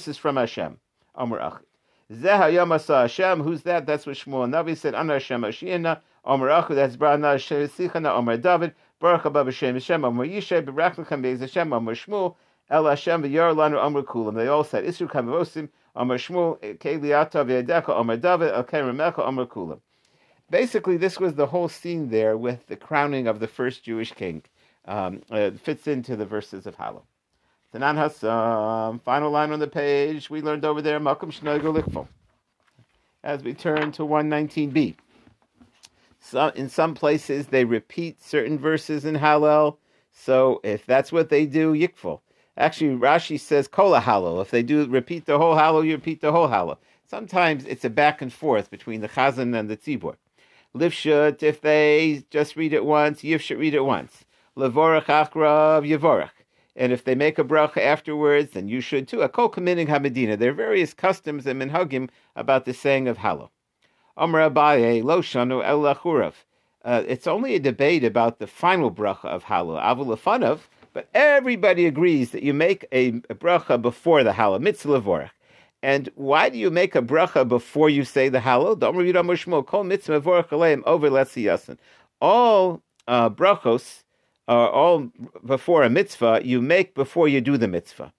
is 0.07 0.17
from 0.17 0.35
Hashem. 0.35 0.79
Omar 1.15 1.39
Achid. 1.39 1.65
Zeha 2.11 2.51
Yamasa 2.53 3.01
Hashem. 3.01 3.41
Who's 3.41 3.63
that? 3.63 3.85
That's 3.85 4.05
what 4.05 4.15
Shmuel 4.15 4.47
Navi 4.49 4.77
said. 4.77 4.93
Ana 4.95 5.13
Hashem 5.13 5.41
Ashiena. 5.41 6.01
Omar 6.23 6.49
Achid. 6.49 6.75
That's 6.75 6.95
Brana 6.95 7.37
Sichana. 7.37 8.15
Omar 8.15 8.37
David. 8.37 8.75
Baruch 8.99 9.25
Abba 9.25 9.45
Hashem 9.45 9.75
Hashem. 9.75 10.05
Omar 10.05 10.25
Yishai. 10.25 10.63
Berak 10.63 10.95
Lechem 10.95 11.21
Beis 11.23 11.39
Hashem. 11.39 11.73
Omar 11.73 11.95
Shmuel. 11.95 12.35
El 12.69 12.85
Hashem 12.85 13.23
V'Yor 13.23 13.55
Lanu 13.55 13.77
Omar 13.81 14.03
Kulam. 14.03 14.35
They 14.35 14.47
all 14.47 14.63
said 14.63 14.83
Isru 14.83 15.09
Kamavosim. 15.09 15.69
Amar 15.95 16.17
Shmuel, 16.17 16.59
Keliata 16.77 17.43
V'Yadeka, 17.43 17.99
Amar 17.99 18.17
David, 18.17 18.51
El 18.53 18.63
Keramecha, 18.65 19.27
Amar 19.27 19.47
Kula. 19.47 19.79
Basically, 20.51 20.95
this 20.95 21.19
was 21.19 21.33
the 21.33 21.47
whole 21.47 21.67
scene 21.67 22.09
there 22.09 22.37
with 22.37 22.67
the 22.67 22.75
crowning 22.75 23.25
of 23.25 23.39
the 23.39 23.47
first 23.47 23.83
Jewish 23.83 24.11
king. 24.11 24.43
Um, 24.87 25.21
it 25.29 25.59
fits 25.59 25.87
into 25.87 26.15
the 26.15 26.25
verses 26.25 26.65
of 26.65 26.77
Hallel. 26.77 27.03
Tanan 27.73 27.95
Hassam, 27.95 28.99
final 28.99 29.29
line 29.29 29.51
on 29.51 29.59
the 29.59 29.67
page, 29.67 30.29
we 30.29 30.41
learned 30.41 30.63
over 30.63 30.81
there, 30.81 30.99
Malcolm 30.99 31.31
Shnoigo 31.31 31.77
Likfo. 31.77 32.07
As 33.23 33.43
we 33.43 33.53
turn 33.53 33.91
to 33.93 34.03
119b. 34.03 34.95
So 36.21 36.47
in 36.49 36.69
some 36.69 36.93
places, 36.93 37.47
they 37.47 37.65
repeat 37.65 38.23
certain 38.23 38.57
verses 38.57 39.03
in 39.03 39.15
Hallel. 39.15 39.77
So 40.11 40.61
if 40.63 40.85
that's 40.85 41.11
what 41.11 41.29
they 41.29 41.45
do, 41.45 41.73
Yikfo. 41.73 42.21
Actually, 42.57 42.97
Rashi 42.97 43.39
says 43.39 43.67
kola 43.67 43.99
hallow. 43.99 44.41
If 44.41 44.49
they 44.49 44.63
do 44.63 44.87
repeat 44.87 45.25
the 45.25 45.37
whole 45.37 45.55
hallow, 45.55 45.81
you 45.81 45.93
repeat 45.93 46.21
the 46.21 46.31
whole 46.31 46.47
Hallel. 46.47 46.77
Sometimes 47.05 47.65
it's 47.65 47.85
a 47.85 47.89
back 47.89 48.21
and 48.21 48.33
forth 48.33 48.71
between 48.71 49.01
the 49.01 49.09
chazan 49.09 49.57
and 49.57 49.69
the 49.69 49.77
tzibur. 49.77 50.15
Livshut, 50.75 51.43
if 51.43 51.61
they 51.61 52.23
just 52.29 52.55
read 52.55 52.73
it 52.73 52.83
once, 52.83 53.21
yivshut 53.21 53.59
read 53.59 53.73
it 53.73 53.85
once. 53.85 54.25
Levorach 54.57 55.05
achrav 55.05 55.87
yevorach. 55.87 56.31
And 56.75 56.91
if 56.91 57.03
they 57.03 57.15
make 57.15 57.37
a 57.37 57.43
bracha 57.43 57.77
afterwards, 57.77 58.51
then 58.51 58.67
you 58.67 58.81
should 58.81 59.07
too. 59.07 59.21
A 59.21 59.29
kol 59.29 59.49
kaminig 59.49 59.87
hamedina. 59.87 60.37
There 60.37 60.51
are 60.51 60.53
various 60.53 60.93
customs 60.93 61.45
and 61.45 61.61
minhagim 61.61 62.09
about 62.35 62.65
the 62.65 62.73
saying 62.73 63.07
of 63.07 63.17
hallow. 63.17 63.51
Amr 64.15 64.49
Abaye, 64.49 65.03
lo 65.03 65.21
shanu 65.21 65.63
el 65.63 65.85
uh, 65.85 67.03
It's 67.07 67.27
only 67.27 67.53
a 67.55 67.59
debate 67.59 68.03
about 68.03 68.39
the 68.39 68.47
final 68.47 68.91
bracha 68.91 69.25
of 69.25 69.43
hallow. 69.43 69.77
Avulafanav, 69.77 70.61
but 70.93 71.07
everybody 71.13 71.85
agrees 71.85 72.31
that 72.31 72.41
you 72.41 72.53
make 72.53 72.85
a, 72.91 73.09
a 73.29 73.35
bracha 73.35 73.79
before 73.79 74.23
the 74.23 74.31
halal, 74.31 74.59
mitzvah 74.59 75.01
vorach. 75.01 75.29
And 75.83 76.09
why 76.15 76.49
do 76.49 76.57
you 76.57 76.71
make 76.71 76.95
a 76.95 77.03
bracha 77.03 77.47
before 77.47 77.91
you 77.91 78.03
say 78.03 78.29
the 78.29 78.39
halal? 78.39 78.81
over 80.85 81.07
All 82.19 82.81
uh, 83.07 83.29
brachos 83.29 84.03
are 84.47 84.69
all 84.69 85.09
before 85.45 85.83
a 85.83 85.89
mitzvah 85.89 86.41
you 86.43 86.61
make 86.61 86.95
before 86.95 87.27
you 87.27 87.41
do 87.41 87.57
the 87.57 87.67
mitzvah. 87.67 88.13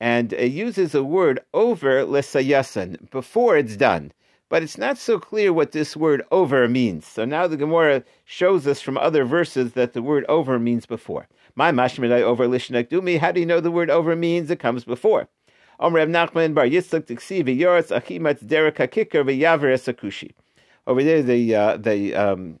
And 0.00 0.32
it 0.32 0.52
uses 0.52 0.94
a 0.94 1.02
word 1.02 1.40
over 1.52 2.04
lesayasan, 2.04 3.10
before 3.10 3.56
it's 3.56 3.76
done. 3.76 4.12
But 4.48 4.62
it's 4.62 4.78
not 4.78 4.96
so 4.96 5.18
clear 5.18 5.52
what 5.52 5.72
this 5.72 5.96
word 5.96 6.22
over 6.30 6.66
means. 6.68 7.06
So 7.06 7.24
now 7.24 7.46
the 7.46 7.56
Gemara 7.56 8.02
shows 8.24 8.66
us 8.66 8.80
from 8.80 8.96
other 8.96 9.24
verses 9.24 9.72
that 9.72 9.92
the 9.92 10.00
word 10.00 10.24
over 10.28 10.58
means 10.58 10.86
before. 10.86 11.28
My 11.54 11.70
mashmidai 11.70 12.22
over 12.22 12.46
lishnak 12.46 12.88
dumi. 12.88 13.18
How 13.18 13.32
do 13.32 13.40
you 13.40 13.46
know 13.46 13.60
the 13.60 13.70
word 13.70 13.90
over 13.90 14.16
means? 14.16 14.50
It 14.50 14.58
comes 14.58 14.84
before. 14.84 15.28
Over 15.80 15.98
there, 21.04 21.22
the 21.22 21.54
uh, 21.54 21.76
the 21.76 22.14
um, 22.14 22.58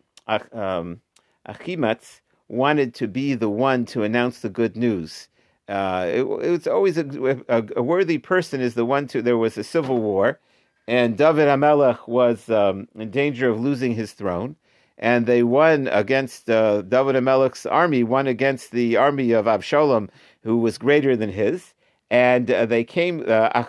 um, 0.52 1.00
Achimatz 1.48 2.20
wanted 2.48 2.94
to 2.94 3.06
be 3.06 3.34
the 3.34 3.48
one 3.48 3.84
to 3.86 4.02
announce 4.02 4.40
the 4.40 4.48
good 4.48 4.76
news. 4.76 5.28
Uh, 5.68 6.06
it, 6.08 6.26
it's 6.42 6.66
always 6.66 6.96
a, 6.96 7.06
a, 7.48 7.62
a, 7.76 7.82
worthy 7.82 8.18
person 8.18 8.60
is 8.60 8.74
the 8.74 8.86
one 8.86 9.06
to. 9.08 9.20
There 9.20 9.36
was 9.36 9.58
a 9.58 9.64
civil 9.64 10.00
war, 10.00 10.40
and 10.86 11.16
David 11.16 11.46
Hamelech 11.46 12.08
was 12.08 12.48
um, 12.48 12.88
in 12.94 13.10
danger 13.10 13.50
of 13.50 13.60
losing 13.60 13.94
his 13.94 14.12
throne 14.12 14.56
and 14.98 15.26
they 15.26 15.42
won 15.42 15.88
against 15.88 16.50
uh, 16.50 16.82
David 16.82 17.14
Amelech's 17.14 17.66
army, 17.66 18.02
won 18.02 18.26
against 18.26 18.72
the 18.72 18.96
army 18.96 19.30
of 19.30 19.46
Absalom, 19.46 20.10
who 20.42 20.58
was 20.58 20.76
greater 20.76 21.16
than 21.16 21.30
his. 21.30 21.74
And 22.10 22.50
uh, 22.50 22.66
they 22.66 22.84
came, 22.84 23.24
uh, 23.28 23.64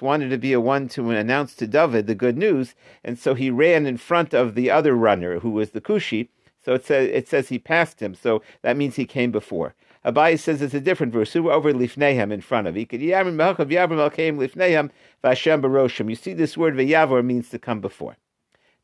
wanted 0.00 0.30
to 0.30 0.38
be 0.38 0.52
a 0.52 0.60
one 0.60 0.88
to 0.90 1.10
announce 1.10 1.54
to 1.56 1.66
David 1.66 2.06
the 2.06 2.14
good 2.14 2.38
news, 2.38 2.74
and 3.02 3.18
so 3.18 3.34
he 3.34 3.50
ran 3.50 3.84
in 3.84 3.96
front 3.96 4.32
of 4.32 4.54
the 4.54 4.70
other 4.70 4.94
runner, 4.94 5.40
who 5.40 5.50
was 5.50 5.70
the 5.70 5.80
Cushi. 5.80 6.28
So 6.64 6.74
it 6.74 6.84
says, 6.84 7.10
it 7.12 7.28
says 7.28 7.48
he 7.48 7.58
passed 7.58 8.00
him, 8.00 8.14
so 8.14 8.42
that 8.62 8.76
means 8.76 8.96
he 8.96 9.04
came 9.04 9.30
before. 9.30 9.74
Abai 10.04 10.38
says 10.38 10.60
it's 10.60 10.74
a 10.74 10.80
different 10.80 11.12
verse. 11.12 11.32
Who 11.32 11.50
over 11.50 11.72
lifnehem 11.72 12.30
in 12.30 12.40
front 12.42 12.66
of. 12.68 12.76
You 12.76 12.86
see 16.16 16.34
this 16.34 16.56
word 16.56 16.74
v'yavor 16.74 17.24
means 17.24 17.48
to 17.48 17.58
come 17.58 17.80
before. 17.80 18.16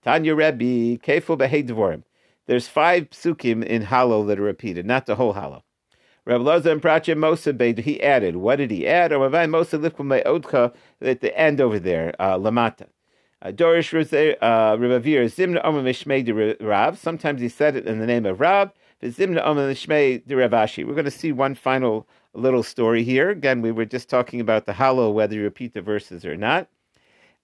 Tanya 0.03 0.35
Rebbe, 0.35 0.99
Kefil 0.99 1.39
Behei 1.39 1.67
Dvorim. 1.67 2.05
There's 2.47 2.69
five 2.69 3.11
psukim 3.11 3.63
in 3.65 3.85
Hallel 3.85 4.27
that 4.29 4.41
are 4.41 4.43
repeated, 4.43 4.87
not 4.87 5.05
the 5.07 5.17
whole 5.17 5.35
Hallel. 5.35 5.63
Rabbi 6.25 6.43
Loza 6.43 6.73
and 6.73 6.83
Pracha 6.83 7.15
Mosa 7.15 7.79
he 7.79 8.03
added. 8.03 8.37
What 8.37 8.57
did 8.57 8.71
he 8.71 8.87
add? 8.87 9.13
Or 9.13 9.29
Mosa 9.29 9.79
Lifkum 9.79 10.23
Odcha 10.25 10.75
at 11.01 11.21
the 11.21 11.39
end 11.39 11.61
over 11.61 11.79
there, 11.79 12.15
uh, 12.19 12.37
Lamata. 12.39 12.87
Dorish 13.45 13.95
uh, 14.43 14.77
Zimna 14.77 15.61
Omer 15.65 15.83
Mishmei 15.83 16.25
de 16.25 16.65
Rav. 16.65 16.99
Sometimes 16.99 17.41
he 17.41 17.49
said 17.49 17.75
it 17.75 17.87
in 17.87 17.99
the 17.99 18.07
name 18.07 18.27
of 18.27 18.41
Rav. 18.41 18.71
Zimna 19.03 19.43
Omer 19.45 19.73
Mishmei 19.73 20.27
de 20.27 20.35
Ravashi. 20.35 20.87
We're 20.87 20.95
going 20.95 21.07
to 21.07 21.11
see 21.11 21.33
one 21.33 21.55
final 21.55 22.07
little 22.35 22.63
story 22.63 23.03
here. 23.03 23.31
Again, 23.31 23.63
we 23.63 23.73
were 23.73 23.87
just 23.87 24.11
talking 24.11 24.41
about 24.41 24.67
the 24.67 24.73
Hallel, 24.73 25.15
whether 25.15 25.35
you 25.35 25.43
repeat 25.43 25.73
the 25.73 25.81
verses 25.81 26.25
or 26.25 26.37
not. 26.37 26.69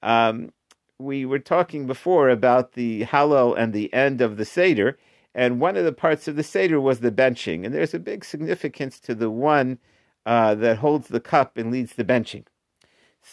Um, 0.02 0.52
we 0.98 1.24
were 1.24 1.38
talking 1.38 1.86
before 1.86 2.28
about 2.28 2.72
the 2.72 3.04
Hallel 3.04 3.56
and 3.56 3.72
the 3.72 3.92
end 3.92 4.20
of 4.20 4.36
the 4.36 4.44
Seder, 4.44 4.98
and 5.34 5.60
one 5.60 5.76
of 5.76 5.84
the 5.84 5.92
parts 5.92 6.28
of 6.28 6.36
the 6.36 6.42
Seder 6.42 6.80
was 6.80 7.00
the 7.00 7.10
benching. 7.10 7.64
And 7.64 7.74
there's 7.74 7.94
a 7.94 7.98
big 7.98 8.24
significance 8.24 9.00
to 9.00 9.14
the 9.14 9.30
one 9.30 9.78
uh, 10.24 10.54
that 10.56 10.78
holds 10.78 11.08
the 11.08 11.20
cup 11.20 11.56
and 11.56 11.70
leads 11.70 11.94
the 11.94 12.04
benching. 12.04 12.44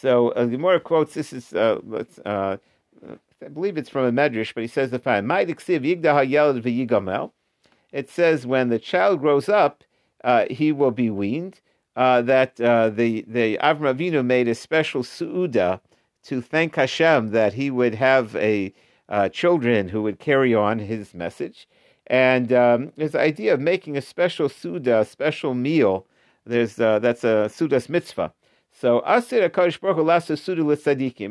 So 0.00 0.30
uh, 0.30 0.46
Gemara 0.46 0.80
quotes 0.80 1.14
this 1.14 1.32
is 1.32 1.52
uh, 1.52 1.78
uh, 2.24 2.56
I 3.42 3.48
believe 3.48 3.78
it's 3.78 3.88
from 3.88 4.06
a 4.06 4.12
medrash, 4.12 4.52
but 4.52 4.62
he 4.62 4.66
says 4.66 4.90
the 4.90 4.98
following: 4.98 5.30
It 7.92 8.10
says 8.10 8.46
when 8.46 8.68
the 8.70 8.78
child 8.80 9.20
grows 9.20 9.48
up, 9.48 9.84
uh, 10.24 10.46
he 10.50 10.72
will 10.72 10.90
be 10.90 11.10
weaned. 11.10 11.60
Uh, 11.94 12.22
that 12.22 12.60
uh, 12.60 12.90
the 12.90 13.24
the 13.28 13.56
Avram 13.62 13.94
Avinu 13.94 14.24
made 14.24 14.48
a 14.48 14.54
special 14.56 15.04
suuda 15.04 15.80
to 16.24 16.42
thank 16.42 16.74
Hashem 16.74 17.28
that 17.30 17.52
he 17.52 17.70
would 17.70 17.94
have 17.94 18.34
a 18.34 18.74
uh, 19.08 19.28
children 19.28 19.90
who 19.90 20.02
would 20.02 20.18
carry 20.18 20.52
on 20.56 20.80
his 20.80 21.14
message, 21.14 21.68
and 22.08 22.52
um, 22.52 22.92
his 22.96 23.14
idea 23.14 23.54
of 23.54 23.60
making 23.60 23.96
a 23.96 24.02
special 24.02 24.48
suda, 24.48 25.00
a 25.00 25.04
special 25.04 25.54
meal. 25.54 26.04
There's 26.44 26.74
that's 26.74 27.22
a 27.22 27.48
sudas 27.48 27.88
mitzvah 27.88 28.32
so 28.74 29.02
Asir 29.06 29.48
Hakadosh 29.48 29.80
Baruch 29.80 29.96
Hu 29.96 30.02
lasa. 30.02 30.34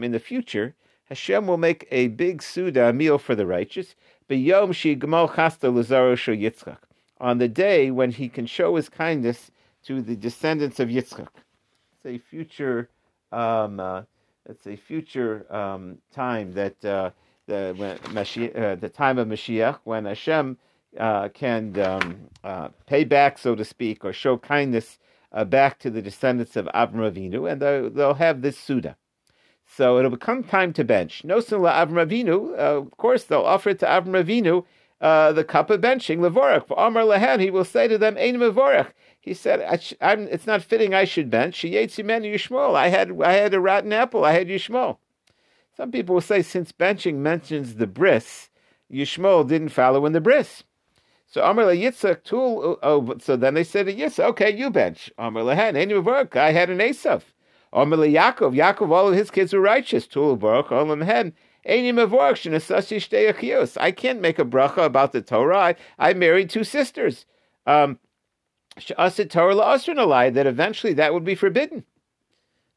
In 0.02 0.12
the 0.12 0.20
future, 0.20 0.76
Hashem 1.06 1.46
will 1.46 1.58
make 1.58 1.88
a 1.92 2.08
big 2.08 2.42
suda 2.42 2.94
meal 2.94 3.18
for 3.18 3.36
the 3.36 3.46
righteous. 3.46 3.96
B'yom 4.30 4.74
shi 4.74 4.96
gmal 4.96 5.30
chasta 5.30 5.70
l'zaro 5.74 6.16
Yitzchak. 6.16 6.78
On 7.20 7.38
the 7.38 7.48
day 7.48 7.92
when 7.92 8.12
he 8.12 8.30
can 8.30 8.46
show 8.46 8.76
his 8.76 8.90
kindness 8.90 9.52
to 9.86 10.02
the 10.02 10.16
descendants 10.16 10.80
of 10.80 10.90
Yitzchak. 10.90 11.28
It's 11.98 12.06
a 12.06 12.18
future. 12.18 12.90
Um, 13.32 13.80
uh, 13.80 14.04
it's 14.46 14.66
a 14.68 14.76
future 14.76 15.46
um, 15.54 15.98
time 16.12 16.54
that 16.54 16.84
uh, 16.86 17.12
the 17.48 17.74
when 17.78 17.98
Mashiach, 18.16 18.58
uh, 18.58 18.76
the 18.76 18.90
time 18.90 19.18
of 19.18 19.28
Mashiach 19.28 19.80
when 19.84 20.06
Hashem 20.06 20.58
uh, 20.98 21.30
can 21.30 21.78
um, 21.80 22.18
uh, 22.44 22.70
pay 22.86 23.04
back, 23.04 23.38
so 23.38 23.56
to 23.56 23.66
speak, 23.66 24.06
or 24.06 24.14
show 24.14 24.38
kindness 24.38 25.00
uh, 25.34 25.46
back 25.46 25.80
to 25.80 25.90
the 25.90 26.02
descendants 26.02 26.56
of 26.56 26.66
Avram 26.68 27.12
Avinu, 27.12 27.52
and 27.52 27.62
they'll, 27.62 27.90
they'll 27.90 28.14
have 28.16 28.42
this 28.42 28.58
Suda. 28.58 28.96
So 29.66 29.98
it'll 29.98 30.12
become 30.12 30.44
time 30.44 30.74
to 30.74 30.84
bench. 30.84 31.24
No 31.24 31.40
sila 31.40 31.72
Avram 31.72 32.06
Avinu, 32.06 32.52
uh, 32.52 32.78
of 32.78 32.98
course, 32.98 33.24
they'll 33.24 33.42
offer 33.42 33.70
it 33.70 33.80
to 33.80 33.86
Avram 33.86 34.24
Avinu 34.24 34.66
uh, 35.04 35.34
the 35.34 35.44
cup 35.44 35.70
of 35.70 35.82
benching, 35.82 36.20
Levorach. 36.20 36.66
For 36.66 36.80
Amar 36.80 37.04
Lehen, 37.04 37.42
he 37.42 37.52
will 37.52 37.66
say 37.66 37.90
to 37.90 37.98
them, 37.98 38.18
Ein 38.18 38.38
Levorach. 38.38 38.94
He 39.20 39.34
said, 39.34 39.60
It's 40.02 40.48
not 40.48 40.64
fitting 40.64 40.94
I 40.94 41.04
should 41.04 41.30
bench. 41.30 41.62
Sheyetzimen 41.62 42.24
Yishmol. 42.24 42.76
I 42.76 42.88
had, 42.88 43.22
I 43.22 43.34
had 43.34 43.54
a 43.54 43.60
rotten 43.60 43.92
apple. 43.92 44.24
I 44.24 44.32
had 44.32 44.48
Yishmol. 44.48 44.98
Some 45.76 45.92
people 45.92 46.16
will 46.16 46.22
say, 46.22 46.42
since 46.42 46.72
benching 46.72 47.16
mentions 47.16 47.76
the 47.76 47.88
bris, 47.88 48.50
Yishmol 48.92 49.48
didn't 49.48 49.70
follow 49.70 50.06
in 50.06 50.14
the 50.14 50.22
bris. 50.22 50.64
So 51.34 51.44
Amr 51.44 51.64
Yitzchak 51.64 52.24
Tul. 52.24 52.78
Oh, 52.84 53.16
so 53.18 53.36
then 53.36 53.56
they 53.56 53.64
said 53.64 53.88
to 53.88 53.94
Yitzchak, 53.94 54.26
"Okay, 54.26 54.56
you 54.56 54.70
bench." 54.70 55.12
Amr 55.18 55.42
Lehen, 55.42 55.76
any 55.76 55.98
work? 55.98 56.36
I 56.36 56.52
had 56.52 56.70
an 56.70 56.78
Esav. 56.78 57.24
Amr 57.74 57.98
Yaakov, 57.98 58.56
Yaakov, 58.56 58.92
all 58.92 59.08
of 59.08 59.16
his 59.16 59.32
kids 59.32 59.52
were 59.52 59.60
righteous. 59.60 60.06
Tul 60.06 60.36
Baruch 60.36 60.68
Olam. 60.68 61.34
I 63.82 63.92
can't 63.92 64.22
make 64.22 64.38
a 64.38 64.46
bracha 64.46 64.86
about 64.86 65.12
the 65.12 65.24
Torah. 65.24 65.58
I, 65.58 65.76
I 65.98 66.14
married 66.14 66.52
two 66.52 66.64
sisters. 66.64 67.26
Um, 67.66 67.98
that 68.76 70.44
eventually 70.46 70.94
that 70.94 71.14
would 71.16 71.24
be 71.24 71.34
forbidden. 71.34 71.84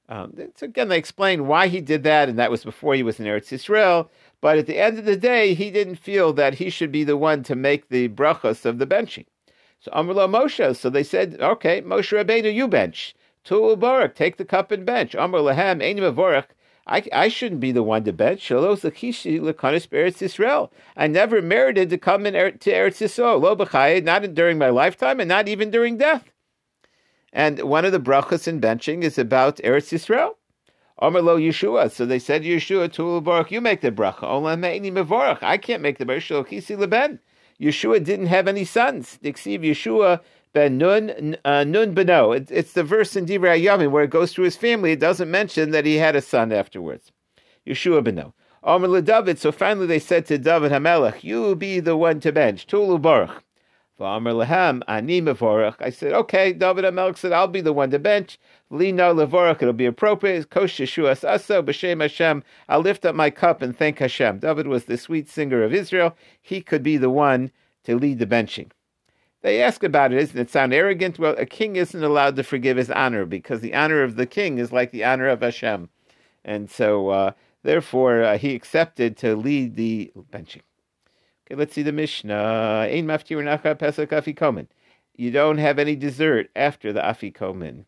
Um, 0.09 0.35
so 0.55 0.67
again, 0.67 0.89
they 0.89 0.99
explain 0.99 1.47
why 1.47 1.69
he 1.69 1.81
did 1.81 2.05
that, 2.05 2.29
and 2.29 2.39
that 2.39 2.51
was 2.51 2.65
before 2.65 2.95
he 2.95 3.03
was 3.03 3.19
in 3.19 3.27
Eretz 3.27 3.53
Yisrael. 3.53 4.09
But 4.41 4.59
at 4.59 4.67
the 4.67 4.79
end 4.79 4.99
of 4.99 5.05
the 5.05 5.17
day, 5.17 5.55
he 5.55 5.71
didn't 5.71 5.97
feel 5.97 6.33
that 6.35 6.55
he 6.55 6.71
should 6.71 6.93
be 6.93 7.05
the 7.05 7.17
one 7.17 7.43
to 7.45 7.55
make 7.55 7.89
the 7.89 8.09
brachas 8.09 8.65
of 8.65 8.79
the 8.79 8.87
benching. 8.87 9.27
So 9.81 9.91
Amrullah 9.93 10.29
Moshe, 10.29 10.77
so 10.77 10.91
they 10.91 11.03
said, 11.03 11.37
okay, 11.41 11.83
Moshe 11.83 12.17
Rabbeinu, 12.17 12.53
you 12.53 12.69
bench. 12.69 13.15
Tul 13.45 13.77
Barak, 13.77 14.15
take 14.15 14.37
the 14.37 14.45
cup 14.45 14.71
and 14.71 14.85
bench. 14.85 15.15
Amr 15.15 15.39
Lahem, 15.39 15.81
Einim 15.81 16.13
Avorach, 16.13 16.47
I, 16.87 17.03
I 17.13 17.29
shouldn't 17.29 17.61
be 17.61 17.73
the 17.73 17.83
one 17.83 18.05
to 18.05 18.13
bench. 18.13 18.41
Shalos 18.41 18.89
Lakishi 18.89 19.41
Lakanis 19.41 19.89
Eretz 19.89 20.19
Yisrael. 20.19 20.71
I 20.97 21.09
never 21.09 21.43
merited 21.43 21.91
to 21.91 21.99
come 21.99 22.27
in 22.27 22.37
er, 22.37 22.53
to 22.53 22.71
Eretz 22.71 23.03
Yisrael. 23.03 23.41
Lo 23.41 24.01
not 24.01 24.35
during 24.35 24.59
my 24.59 24.69
lifetime 24.69 25.19
and 25.19 25.29
not 25.29 25.49
even 25.49 25.71
during 25.71 25.97
death. 25.97 26.31
And 27.33 27.61
one 27.63 27.85
of 27.85 27.93
the 27.93 28.01
brachas 28.01 28.47
in 28.47 28.61
benching 28.61 29.03
is 29.03 29.19
about 29.19 29.57
Eretz 29.59 29.93
Yisrael. 29.93 30.36
Omer 30.99 31.21
lo 31.21 31.39
Yeshua. 31.39 31.91
So 31.91 32.07
they 32.07 32.19
said 32.19 32.43
Yeshua 32.43 32.93
to 32.95 33.21
Baruch, 33.21 33.51
you 33.51 33.61
make 33.61 33.83
the 33.83 33.93
bracha. 33.93 34.23
Olam 34.23 34.61
me'ini 34.61 34.91
mevorach. 34.91 35.43
I 35.43 35.59
can't 35.59 35.83
make 35.83 35.99
the 35.99 36.07
bracha. 36.07 36.79
Leben. 36.79 37.21
Yeshua 37.61 38.03
didn't 38.03 38.27
have 38.27 38.49
any 38.49 38.65
sons. 38.65 39.19
Dixiv 39.23 39.61
Yeshua 39.61 40.21
ben 40.53 40.79
Nun 40.79 41.37
uh, 41.45 41.65
Nun 41.65 41.95
beno. 41.95 42.51
it's 42.51 42.73
the 42.73 42.83
verse 42.83 43.15
in 43.17 43.27
Divrei 43.27 43.63
Yamim 43.63 43.91
where 43.91 44.05
it 44.05 44.11
goes 44.11 44.33
through 44.33 44.45
his 44.45 44.57
family. 44.57 44.93
It 44.93 45.01
doesn't 45.01 45.31
mention 45.31 45.71
that 45.71 45.85
he 45.85 45.97
had 45.97 46.17
a 46.17 46.23
son 46.23 46.53
afterwards. 46.53 47.13
Yeshua 47.67 48.03
beno. 48.03 48.33
Omer 48.63 49.01
David. 49.01 49.39
So 49.39 49.53
finally 49.53 49.87
they 49.87 49.99
said 49.99 50.27
to 50.27 50.39
David 50.39 50.73
Hamelech, 50.73 51.23
you 51.23 51.55
be 51.55 51.81
the 51.81 51.97
one 51.97 52.21
to 52.21 52.33
bench. 52.33 52.67
Tulu 52.67 52.99
Baruch. 52.99 53.43
I 53.99 54.21
said, 55.91 56.13
okay, 56.13 56.53
David 56.53 56.85
Amelch 56.85 57.17
said, 57.17 57.33
I'll 57.33 57.49
be 57.49 57.63
the 57.63 57.73
one 57.73 57.91
to 57.93 57.99
bench. 57.99 58.39
Lino 58.71 59.15
levorach, 59.15 59.63
it'll 59.63 59.73
be 59.73 59.87
appropriate. 59.87 60.51
Kosh 60.51 60.79
Yeshuas 60.79 61.29
Aso, 61.29 61.65
B'Shem 61.65 62.01
Hashem. 62.01 62.43
I'll 62.69 62.81
lift 62.81 63.05
up 63.05 63.15
my 63.15 63.31
cup 63.31 63.63
and 63.63 63.77
thank 63.77 64.01
Hashem. 64.01 64.41
David 64.41 64.67
was 64.67 64.87
the 64.87 64.99
sweet 64.99 65.29
singer 65.29 65.63
of 65.63 65.73
Israel. 65.73 66.17
He 66.43 66.61
could 66.61 66.83
be 66.83 66.97
the 66.97 67.11
one 67.11 67.53
to 67.85 67.97
lead 67.97 68.19
the 68.19 68.27
benching. 68.27 68.71
They 69.43 69.63
ask 69.63 69.85
about 69.85 70.13
it, 70.13 70.19
doesn't 70.19 70.39
it 70.39 70.51
sound 70.51 70.75
arrogant? 70.75 71.21
Well, 71.21 71.37
a 71.39 71.47
king 71.47 71.77
isn't 71.77 72.03
allowed 72.03 72.35
to 72.37 72.43
forgive 72.43 72.77
his 72.77 72.91
honor 72.91 73.25
because 73.25 73.61
the 73.61 73.75
honor 73.75 74.03
of 74.03 74.17
the 74.17 74.27
king 74.27 74.59
is 74.59 74.73
like 74.73 74.91
the 74.91 75.05
honor 75.05 75.29
of 75.29 75.43
Hashem. 75.43 75.89
And 76.45 76.69
so, 76.69 77.11
uh, 77.11 77.33
therefore, 77.63 78.25
uh, 78.25 78.39
he 78.39 78.57
accepted 78.57 79.17
to 79.19 79.37
lead 79.37 79.77
the 79.77 80.11
benching. 80.33 80.63
Okay, 81.47 81.55
let's 81.55 81.75
see 81.75 81.83
the 81.83 81.93
Mishnah. 81.93 82.89
Ein 82.91 83.07
pesach 83.07 84.11
afikomen. 84.11 84.67
You 85.15 85.31
don't 85.31 85.59
have 85.59 85.79
any 85.79 85.95
dessert 85.95 86.51
after 86.57 86.93
the 86.93 87.01
afikomen. 87.01 87.85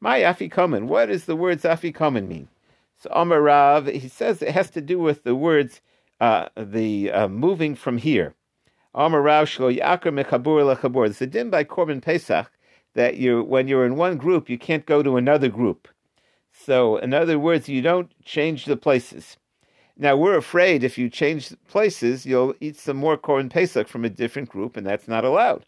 My 0.00 0.20
afikomen. 0.20 0.86
What 0.86 1.06
does 1.06 1.24
the 1.24 1.36
words 1.36 1.64
afikomen 1.64 2.28
mean? 2.28 2.48
So 2.98 3.10
Amar 3.12 3.42
Rav, 3.42 3.86
he 3.86 4.08
says 4.08 4.42
it 4.42 4.50
has 4.50 4.70
to 4.70 4.80
do 4.80 4.98
with 4.98 5.24
the 5.24 5.34
words, 5.34 5.80
uh, 6.20 6.48
the 6.56 7.10
uh, 7.12 7.28
moving 7.28 7.74
from 7.74 7.98
here. 7.98 8.34
Amar 8.94 9.22
Rav 9.22 9.48
shlo 9.48 9.76
yakar 9.76 10.12
mechabur 10.12 10.74
lechabur. 10.74 11.08
It's 11.08 11.20
a 11.20 11.26
din 11.26 11.50
by 11.50 11.64
Korban 11.64 12.02
Pesach 12.02 12.50
that 12.94 13.16
you, 13.16 13.42
when 13.42 13.68
you're 13.68 13.86
in 13.86 13.96
one 13.96 14.16
group, 14.16 14.48
you 14.48 14.58
can't 14.58 14.86
go 14.86 15.02
to 15.02 15.16
another 15.16 15.48
group. 15.48 15.88
So, 16.52 16.96
in 16.96 17.14
other 17.14 17.38
words, 17.38 17.68
you 17.68 17.82
don't 17.82 18.10
change 18.24 18.64
the 18.64 18.76
places. 18.76 19.36
Now 19.96 20.16
we're 20.16 20.36
afraid 20.36 20.84
if 20.84 20.96
you 20.96 21.10
change 21.10 21.52
places, 21.68 22.24
you'll 22.24 22.54
eat 22.60 22.76
some 22.76 22.96
more 22.96 23.16
korban 23.16 23.50
pesach 23.50 23.88
from 23.88 24.04
a 24.04 24.10
different 24.10 24.48
group, 24.48 24.76
and 24.76 24.86
that's 24.86 25.08
not 25.08 25.24
allowed. 25.24 25.66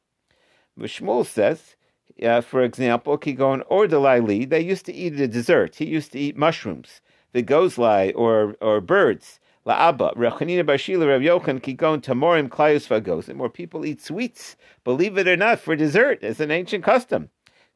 Shmuel 0.79 1.27
says, 1.27 1.77
uh, 2.23 2.41
for 2.41 2.63
example, 2.63 3.19
Kigon 3.19 3.63
or 3.69 3.87
Delaili, 3.87 4.49
they 4.49 4.61
used 4.61 4.87
to 4.87 4.93
eat 4.93 5.19
a 5.21 5.29
dessert. 5.29 5.77
He 5.77 5.87
used 5.87 6.13
to 6.13 6.19
eat 6.19 6.37
mushrooms, 6.37 7.01
the 7.33 7.43
gozlai 7.43 8.13
or 8.15 8.57
or 8.61 8.81
birds. 8.81 9.41
La'aba, 9.67 10.17
Rechanina 10.17 10.65
Bashila 10.65 11.07
Rav 11.07 11.21
Yochan 11.21 11.61
Kigon 11.61 12.01
Tamorim 12.01 12.49
Klayus 12.49 12.87
Vagos. 12.87 13.29
And 13.29 13.37
more 13.37 13.51
people 13.51 13.85
eat 13.85 14.01
sweets, 14.01 14.57
believe 14.85 15.19
it 15.19 15.29
or 15.29 15.37
not, 15.37 15.61
for 15.61 15.77
dessert. 15.77 16.21
It's 16.23 16.41
an 16.41 16.51
ancient 16.51 16.83
custom. 16.83 17.29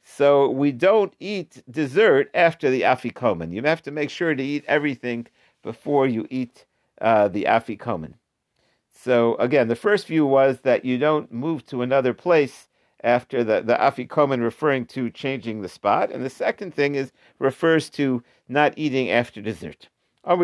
So 0.03 0.49
we 0.49 0.73
don't 0.73 1.15
eat 1.21 1.63
dessert 1.71 2.31
after 2.35 2.71
the 2.71 2.83
afikomen. 2.83 3.53
You 3.53 3.63
have 3.63 3.83
to 3.83 3.91
make 3.91 4.11
sure 4.11 4.35
to 4.35 4.43
eat 4.43 4.65
everything 4.67 5.27
before 5.63 6.07
you 6.07 6.27
eat 6.31 6.67
uh, 7.01 7.29
the 7.29 7.45
afikomen. 7.45 8.15
So 8.95 9.35
again, 9.37 9.69
the 9.69 9.77
first 9.77 10.07
view 10.07 10.27
was 10.27 10.61
that 10.61 10.85
you 10.85 10.99
don't 10.99 11.33
move 11.33 11.67
to 11.67 11.83
another 11.83 12.15
place 12.15 12.69
after 13.05 13.45
the, 13.45 13.61
the 13.61 13.75
afikomen 13.75 14.43
referring 14.43 14.87
to 14.87 15.11
changing 15.11 15.61
the 15.63 15.69
spot. 15.69 16.11
And 16.11 16.25
the 16.25 16.31
second 16.31 16.75
thing 16.75 16.97
is 16.97 17.13
refers 17.39 17.89
to 17.91 18.25
not 18.49 18.73
eating 18.77 19.11
after 19.11 19.41
dessert. 19.41 19.89
Now 20.27 20.37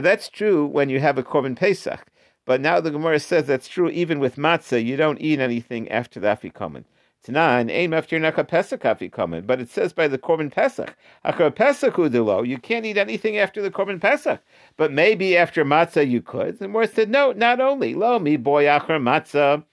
that's 0.00 0.28
true 0.30 0.66
when 0.66 0.88
you 0.88 1.00
have 1.00 1.18
a 1.18 1.22
korban 1.22 1.54
pesach, 1.54 2.06
but 2.46 2.60
now 2.62 2.80
the 2.80 2.90
Gemara 2.90 3.20
says 3.20 3.46
that's 3.46 3.68
true 3.68 3.90
even 3.90 4.18
with 4.18 4.36
matzah. 4.36 4.82
You 4.82 4.96
don't 4.96 5.20
eat 5.20 5.38
anything 5.38 5.90
after 5.90 6.18
the 6.18 6.28
afikomen. 6.28 6.84
Tanan, 7.26 8.48
pesach 8.48 9.46
but 9.46 9.60
it 9.60 9.70
says 9.70 9.92
by 9.92 10.08
the 10.08 10.18
korban 10.18 10.52
pesach. 10.52 10.96
Achar 11.24 11.54
pesach 11.54 11.94
udelo, 11.94 12.46
you 12.46 12.58
can't 12.58 12.86
eat 12.86 12.96
anything 12.96 13.36
after 13.36 13.60
the 13.60 13.70
korban 13.70 14.00
pesach, 14.00 14.40
but 14.76 14.92
maybe 14.92 15.36
after 15.36 15.64
matzah 15.64 16.08
you 16.08 16.22
could. 16.22 16.48
And 16.48 16.58
Gemara 16.58 16.86
said 16.86 17.10
no, 17.10 17.32
not 17.32 17.60
only 17.60 17.94
lo 17.94 18.18
mi 18.18 18.36
boy 18.36 18.64
achar 18.64 19.00
matzah, 19.00 19.64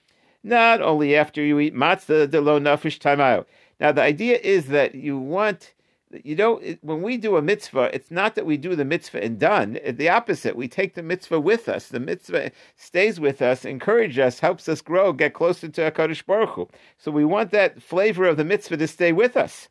not 0.42 0.82
only 0.82 1.16
after 1.16 1.42
you 1.42 1.58
eat 1.60 1.74
matzah 1.74 2.30
de 2.30 2.40
lo 2.40 2.58
nafish 2.58 2.98
tamayo. 2.98 3.46
Now 3.78 3.92
the 3.92 4.02
idea 4.02 4.38
is 4.38 4.66
that 4.68 4.94
you 4.94 5.18
want 5.18 5.72
you 6.22 6.36
don't 6.36 6.78
when 6.82 7.02
we 7.02 7.16
do 7.16 7.36
a 7.36 7.42
mitzvah 7.42 7.90
it's 7.92 8.10
not 8.10 8.34
that 8.36 8.46
we 8.46 8.56
do 8.56 8.76
the 8.76 8.84
mitzvah 8.84 9.22
and 9.22 9.38
done. 9.38 9.78
Uh, 9.86 9.92
the 9.92 10.08
opposite. 10.08 10.56
We 10.56 10.68
take 10.68 10.94
the 10.94 11.02
mitzvah 11.02 11.40
with 11.40 11.68
us. 11.68 11.88
The 11.88 12.00
mitzvah 12.00 12.52
stays 12.76 13.18
with 13.18 13.42
us 13.42 13.64
encourages 13.64 14.18
us 14.18 14.40
helps 14.40 14.68
us 14.68 14.80
grow 14.80 15.12
get 15.12 15.34
closer 15.34 15.68
to 15.68 15.90
HaKadosh 15.90 16.24
Baruch 16.24 16.50
Hu. 16.50 16.68
so 16.98 17.10
we 17.10 17.24
want 17.24 17.50
that 17.50 17.82
flavor 17.82 18.24
of 18.26 18.36
the 18.36 18.44
mitzvah 18.44 18.76
to 18.76 18.86
stay 18.86 19.12
with 19.12 19.36
us. 19.36 19.68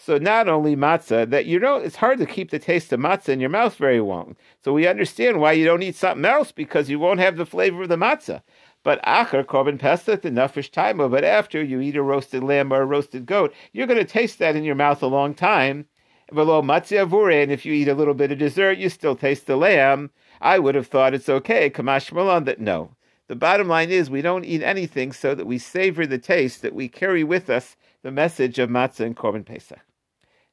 So 0.00 0.16
not 0.16 0.48
only 0.48 0.76
matzah 0.76 1.28
that 1.30 1.46
you 1.46 1.58
know 1.58 1.76
it's 1.76 1.96
hard 1.96 2.18
to 2.18 2.26
keep 2.26 2.50
the 2.50 2.58
taste 2.58 2.92
of 2.92 3.00
matzah 3.00 3.30
in 3.30 3.40
your 3.40 3.50
mouth 3.50 3.76
very 3.76 4.00
long. 4.00 4.36
So 4.64 4.72
we 4.72 4.86
understand 4.86 5.40
why 5.40 5.52
you 5.52 5.64
don't 5.64 5.82
eat 5.82 5.96
something 5.96 6.24
else 6.24 6.52
because 6.52 6.88
you 6.88 6.98
won't 6.98 7.20
have 7.20 7.36
the 7.36 7.46
flavor 7.46 7.82
of 7.82 7.88
the 7.88 7.96
matzah 7.96 8.42
but 8.82 9.02
acher 9.04 9.44
korban 9.44 9.78
pesach 9.78 10.22
the 10.22 10.30
nafish 10.30 10.70
taima. 10.70 11.10
But 11.10 11.24
after 11.24 11.62
you 11.62 11.80
eat 11.80 11.96
a 11.96 12.02
roasted 12.02 12.42
lamb 12.42 12.72
or 12.72 12.82
a 12.82 12.86
roasted 12.86 13.26
goat, 13.26 13.54
you're 13.72 13.86
going 13.86 13.98
to 13.98 14.04
taste 14.04 14.38
that 14.38 14.56
in 14.56 14.64
your 14.64 14.74
mouth 14.74 15.02
a 15.02 15.06
long 15.06 15.34
time. 15.34 15.86
Below 16.32 16.62
matzia 16.62 17.42
and 17.42 17.52
if 17.52 17.64
you 17.64 17.72
eat 17.72 17.88
a 17.88 17.94
little 17.94 18.14
bit 18.14 18.32
of 18.32 18.38
dessert, 18.38 18.78
you 18.78 18.88
still 18.88 19.16
taste 19.16 19.46
the 19.46 19.56
lamb. 19.56 20.10
I 20.40 20.58
would 20.58 20.74
have 20.74 20.86
thought 20.86 21.14
it's 21.14 21.28
okay. 21.28 21.70
Kamash 21.70 22.12
malan 22.12 22.44
that 22.44 22.60
no. 22.60 22.90
The 23.26 23.36
bottom 23.36 23.68
line 23.68 23.90
is 23.90 24.08
we 24.08 24.22
don't 24.22 24.44
eat 24.44 24.62
anything 24.62 25.12
so 25.12 25.34
that 25.34 25.46
we 25.46 25.58
savor 25.58 26.06
the 26.06 26.18
taste 26.18 26.62
that 26.62 26.74
we 26.74 26.88
carry 26.88 27.24
with 27.24 27.50
us 27.50 27.76
the 28.02 28.10
message 28.10 28.58
of 28.58 28.70
matzah 28.70 29.06
and 29.06 29.16
korban 29.16 29.44
pesach 29.44 29.80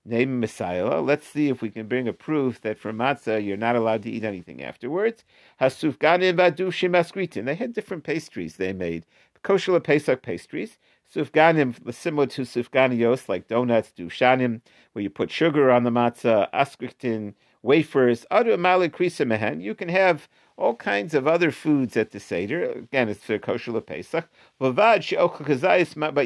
name 0.06 0.40
Messiah. 0.40 1.02
Let's 1.02 1.28
see 1.28 1.50
if 1.50 1.62
we 1.62 1.70
can 1.70 1.88
bring 1.88 2.08
a 2.08 2.14
proof 2.14 2.62
that 2.62 2.78
for 2.78 2.94
matzah 2.94 3.44
you're 3.44 3.58
not 3.58 3.76
allowed 3.76 4.04
to 4.04 4.12
eat 4.12 4.24
anything 4.24 4.64
afterwards. 4.64 5.24
Hasufganim 5.60 6.38
badushim 6.38 6.92
askritin. 6.92 7.46
They 7.46 7.56
had 7.56 7.74
different 7.74 8.04
pastries 8.04 8.58
they 8.58 8.72
made. 8.72 9.06
Kosher 9.42 9.80
Pesach 9.80 10.22
pastries. 10.22 10.78
Sufganim, 11.14 11.94
similar 11.94 12.26
to 12.28 12.42
sufganios, 12.42 13.30
like 13.30 13.48
donuts, 13.48 13.94
dushanim, 13.96 14.62
where 14.94 15.04
you 15.04 15.10
put 15.10 15.30
sugar 15.30 15.72
on 15.72 15.84
the 15.84 15.92
matzah, 15.92 16.50
askritin, 16.52 17.36
wafers, 17.62 18.26
other 18.32 18.58
mehen. 18.58 19.62
You 19.62 19.76
can 19.76 19.90
have 19.90 20.28
all 20.58 20.76
kinds 20.76 21.14
of 21.14 21.28
other 21.28 21.52
foods 21.52 21.96
at 21.96 22.10
the 22.12 22.20
Seder. 22.20 22.64
Again, 22.72 23.10
it's 23.10 23.24
for 23.24 23.38
kosher 23.38 23.80
Pesach. 23.82 24.28
But 24.58 25.12
you 25.12 25.18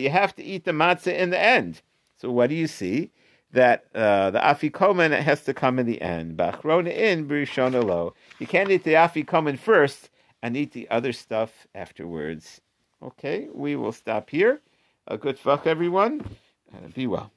have 0.10 0.36
to 0.36 0.44
eat 0.44 0.63
the 0.63 0.72
matzah 0.72 1.18
in 1.18 1.30
the 1.32 1.39
end. 1.39 1.82
So 2.15 2.32
what 2.32 2.50
do 2.50 2.56
you 2.56 2.68
see? 2.68 3.12
That 3.52 3.86
uh, 3.96 4.32
the 4.32 4.40
afikomen 4.40 5.18
has 5.20 5.44
to 5.44 5.54
come 5.54 5.80
in 5.80 5.86
the 5.86 6.02
end. 6.02 6.38
Bachrona 6.38 6.96
in 6.96 7.28
brishona 7.28 7.84
lo. 7.84 8.14
You 8.40 8.48
can't 8.48 8.70
eat 8.72 8.84
the 8.84 8.94
afikomen 8.94 9.58
first 9.58 10.10
and 10.42 10.56
eat 10.56 10.72
the 10.74 10.90
other 10.90 11.14
stuff 11.14 11.68
afterwards. 11.74 12.62
Okay, 13.02 13.48
we 13.54 13.76
will 13.76 13.92
stop 13.92 14.30
here. 14.30 14.62
A 15.08 15.18
good 15.18 15.40
fuck, 15.40 15.66
everyone. 15.66 16.26
and 16.72 16.94
be 16.94 17.08
well. 17.08 17.32